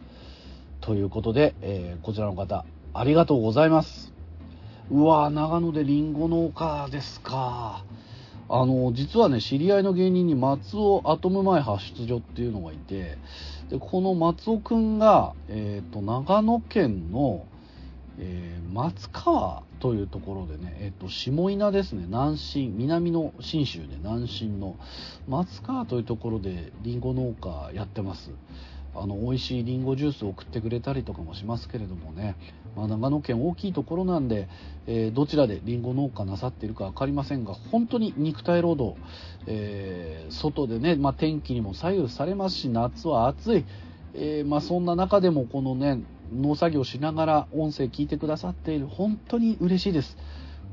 [0.82, 4.12] ということで、えー、こちらの方、ありがとうございます。
[4.90, 7.86] うわ長野でリンゴ農家ですか。
[8.50, 13.18] あの実はね知り合いの芸人に松尾アトム前発出所っていうのがいて
[13.70, 17.46] でこの松尾くんが、えーと、長野県の、
[18.20, 24.76] えー、松川というところでね、えーと、下稲ですね南信南の信州で南信の
[25.28, 28.32] 松川というところでりんご農家やってます。
[28.96, 32.36] あの美味しいりんごジュースを送ってくれたりとかもしますけれどもね、
[32.76, 34.48] まあ、長野県大きいところなんで、
[34.88, 38.98] えー、どちらでりんご農家なさっているか分かりませんが本当に肉体労働、
[39.48, 43.66] えー、外でね、まあ、天気にも左右されますし夏は暑い、
[44.14, 46.04] えー、まあ、そんな中でもこのね
[46.34, 50.18] 農作業しながら音声聞いてくださっている本当に嬉しいです。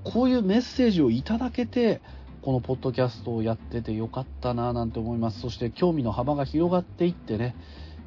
[0.05, 2.01] こういうメッセージをいただけて
[2.41, 5.41] このポッドキャストをやっててよかったななんて思います。
[5.41, 7.55] そして興味の幅が広がっていってね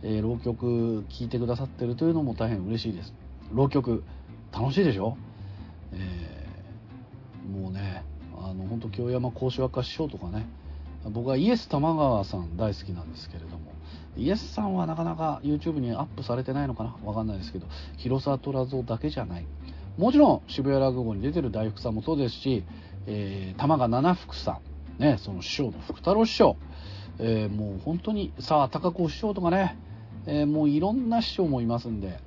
[0.03, 3.13] え、浪曲聴いてくださってるというのも大変嬉しいです。
[3.53, 4.03] 浪曲、
[4.51, 5.17] 楽しいでしょ？
[5.93, 8.03] えー、もうね、
[8.35, 10.47] あの、本当京山講師若師匠とかね、
[11.11, 13.73] 僕はイエス玉川さん大好きなんですけれども、
[14.17, 16.95] イエスさんはなかなか YouTube にアップされてないのかな？
[17.03, 19.45] わかんないですけど、広沢虎蔵だけじゃない。
[19.97, 22.63] もちろん渋谷落語に出てる大福さんもそうですし、
[23.05, 24.59] えー、玉川七福さ
[24.97, 26.57] ん、ね、その師匠の福太郎師匠、
[27.19, 29.77] えー、もう本当にさあ高子師匠とかね、
[30.25, 32.19] えー、もういろんな師匠もいますんで、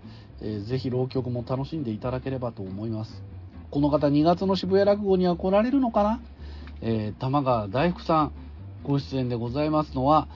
[0.43, 3.23] えー、ぜひ浪曲も楽しんでいただければと思います。
[3.71, 6.21] この方2月の渋谷落語には来られるのかな、
[6.81, 8.33] えー、玉川大福さん
[8.83, 10.29] ご出演でございますのは、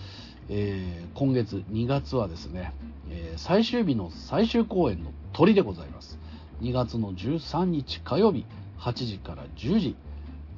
[0.48, 2.72] えー今月2月はですね、
[3.10, 6.18] えー最終日の最終公演の鳥でございます。
[6.60, 8.44] 2月の13日火曜日、
[8.78, 9.96] 8時から10時、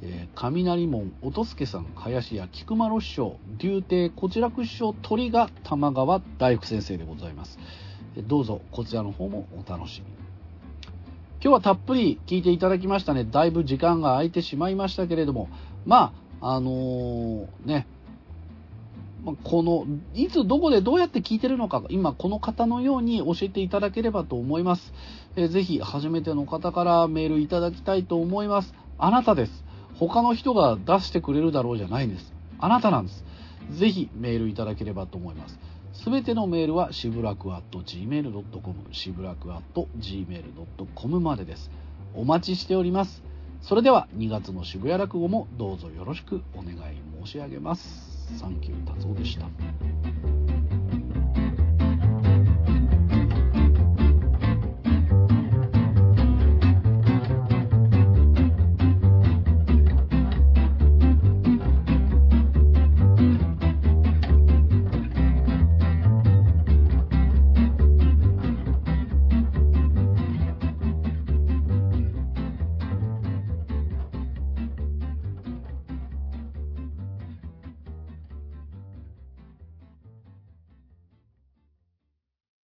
[0.03, 7.59] えー雷門音助さん、林家菊丸師匠、竜亭小痴楽師匠、鳥が玉川大福先生でございます。
[8.20, 10.06] どうぞこちらの方もお楽しみ。
[11.42, 13.24] 今日はたっぷり聞いていただきましたね。
[13.24, 15.48] だいぶ時間が空いてしまいましたけれども、
[15.86, 17.86] まあ、あのーね、
[19.42, 24.92] この、いつどこでどうやって聞いてるのか、今この方のように教えていただければと思います。
[25.36, 28.74] えーぜひ、初めての方からメールいただきたいと思います。
[28.98, 29.64] あなたです。
[29.94, 32.32] 他の人が出してくれるだろうじゃないんです。
[32.58, 33.24] あなたなんです。
[33.70, 35.58] ぜひメールいただければと思います。
[35.93, 41.70] すべてのメールはしぶらく .gmail.com、しぶらく .gmail.com までです。
[42.14, 43.22] お待ちしております。
[43.61, 46.76] それでは2月の渋谷落語もどうぞよろしくお願い
[47.24, 48.38] 申し上げます。
[48.38, 50.81] サンキュー達夫でした。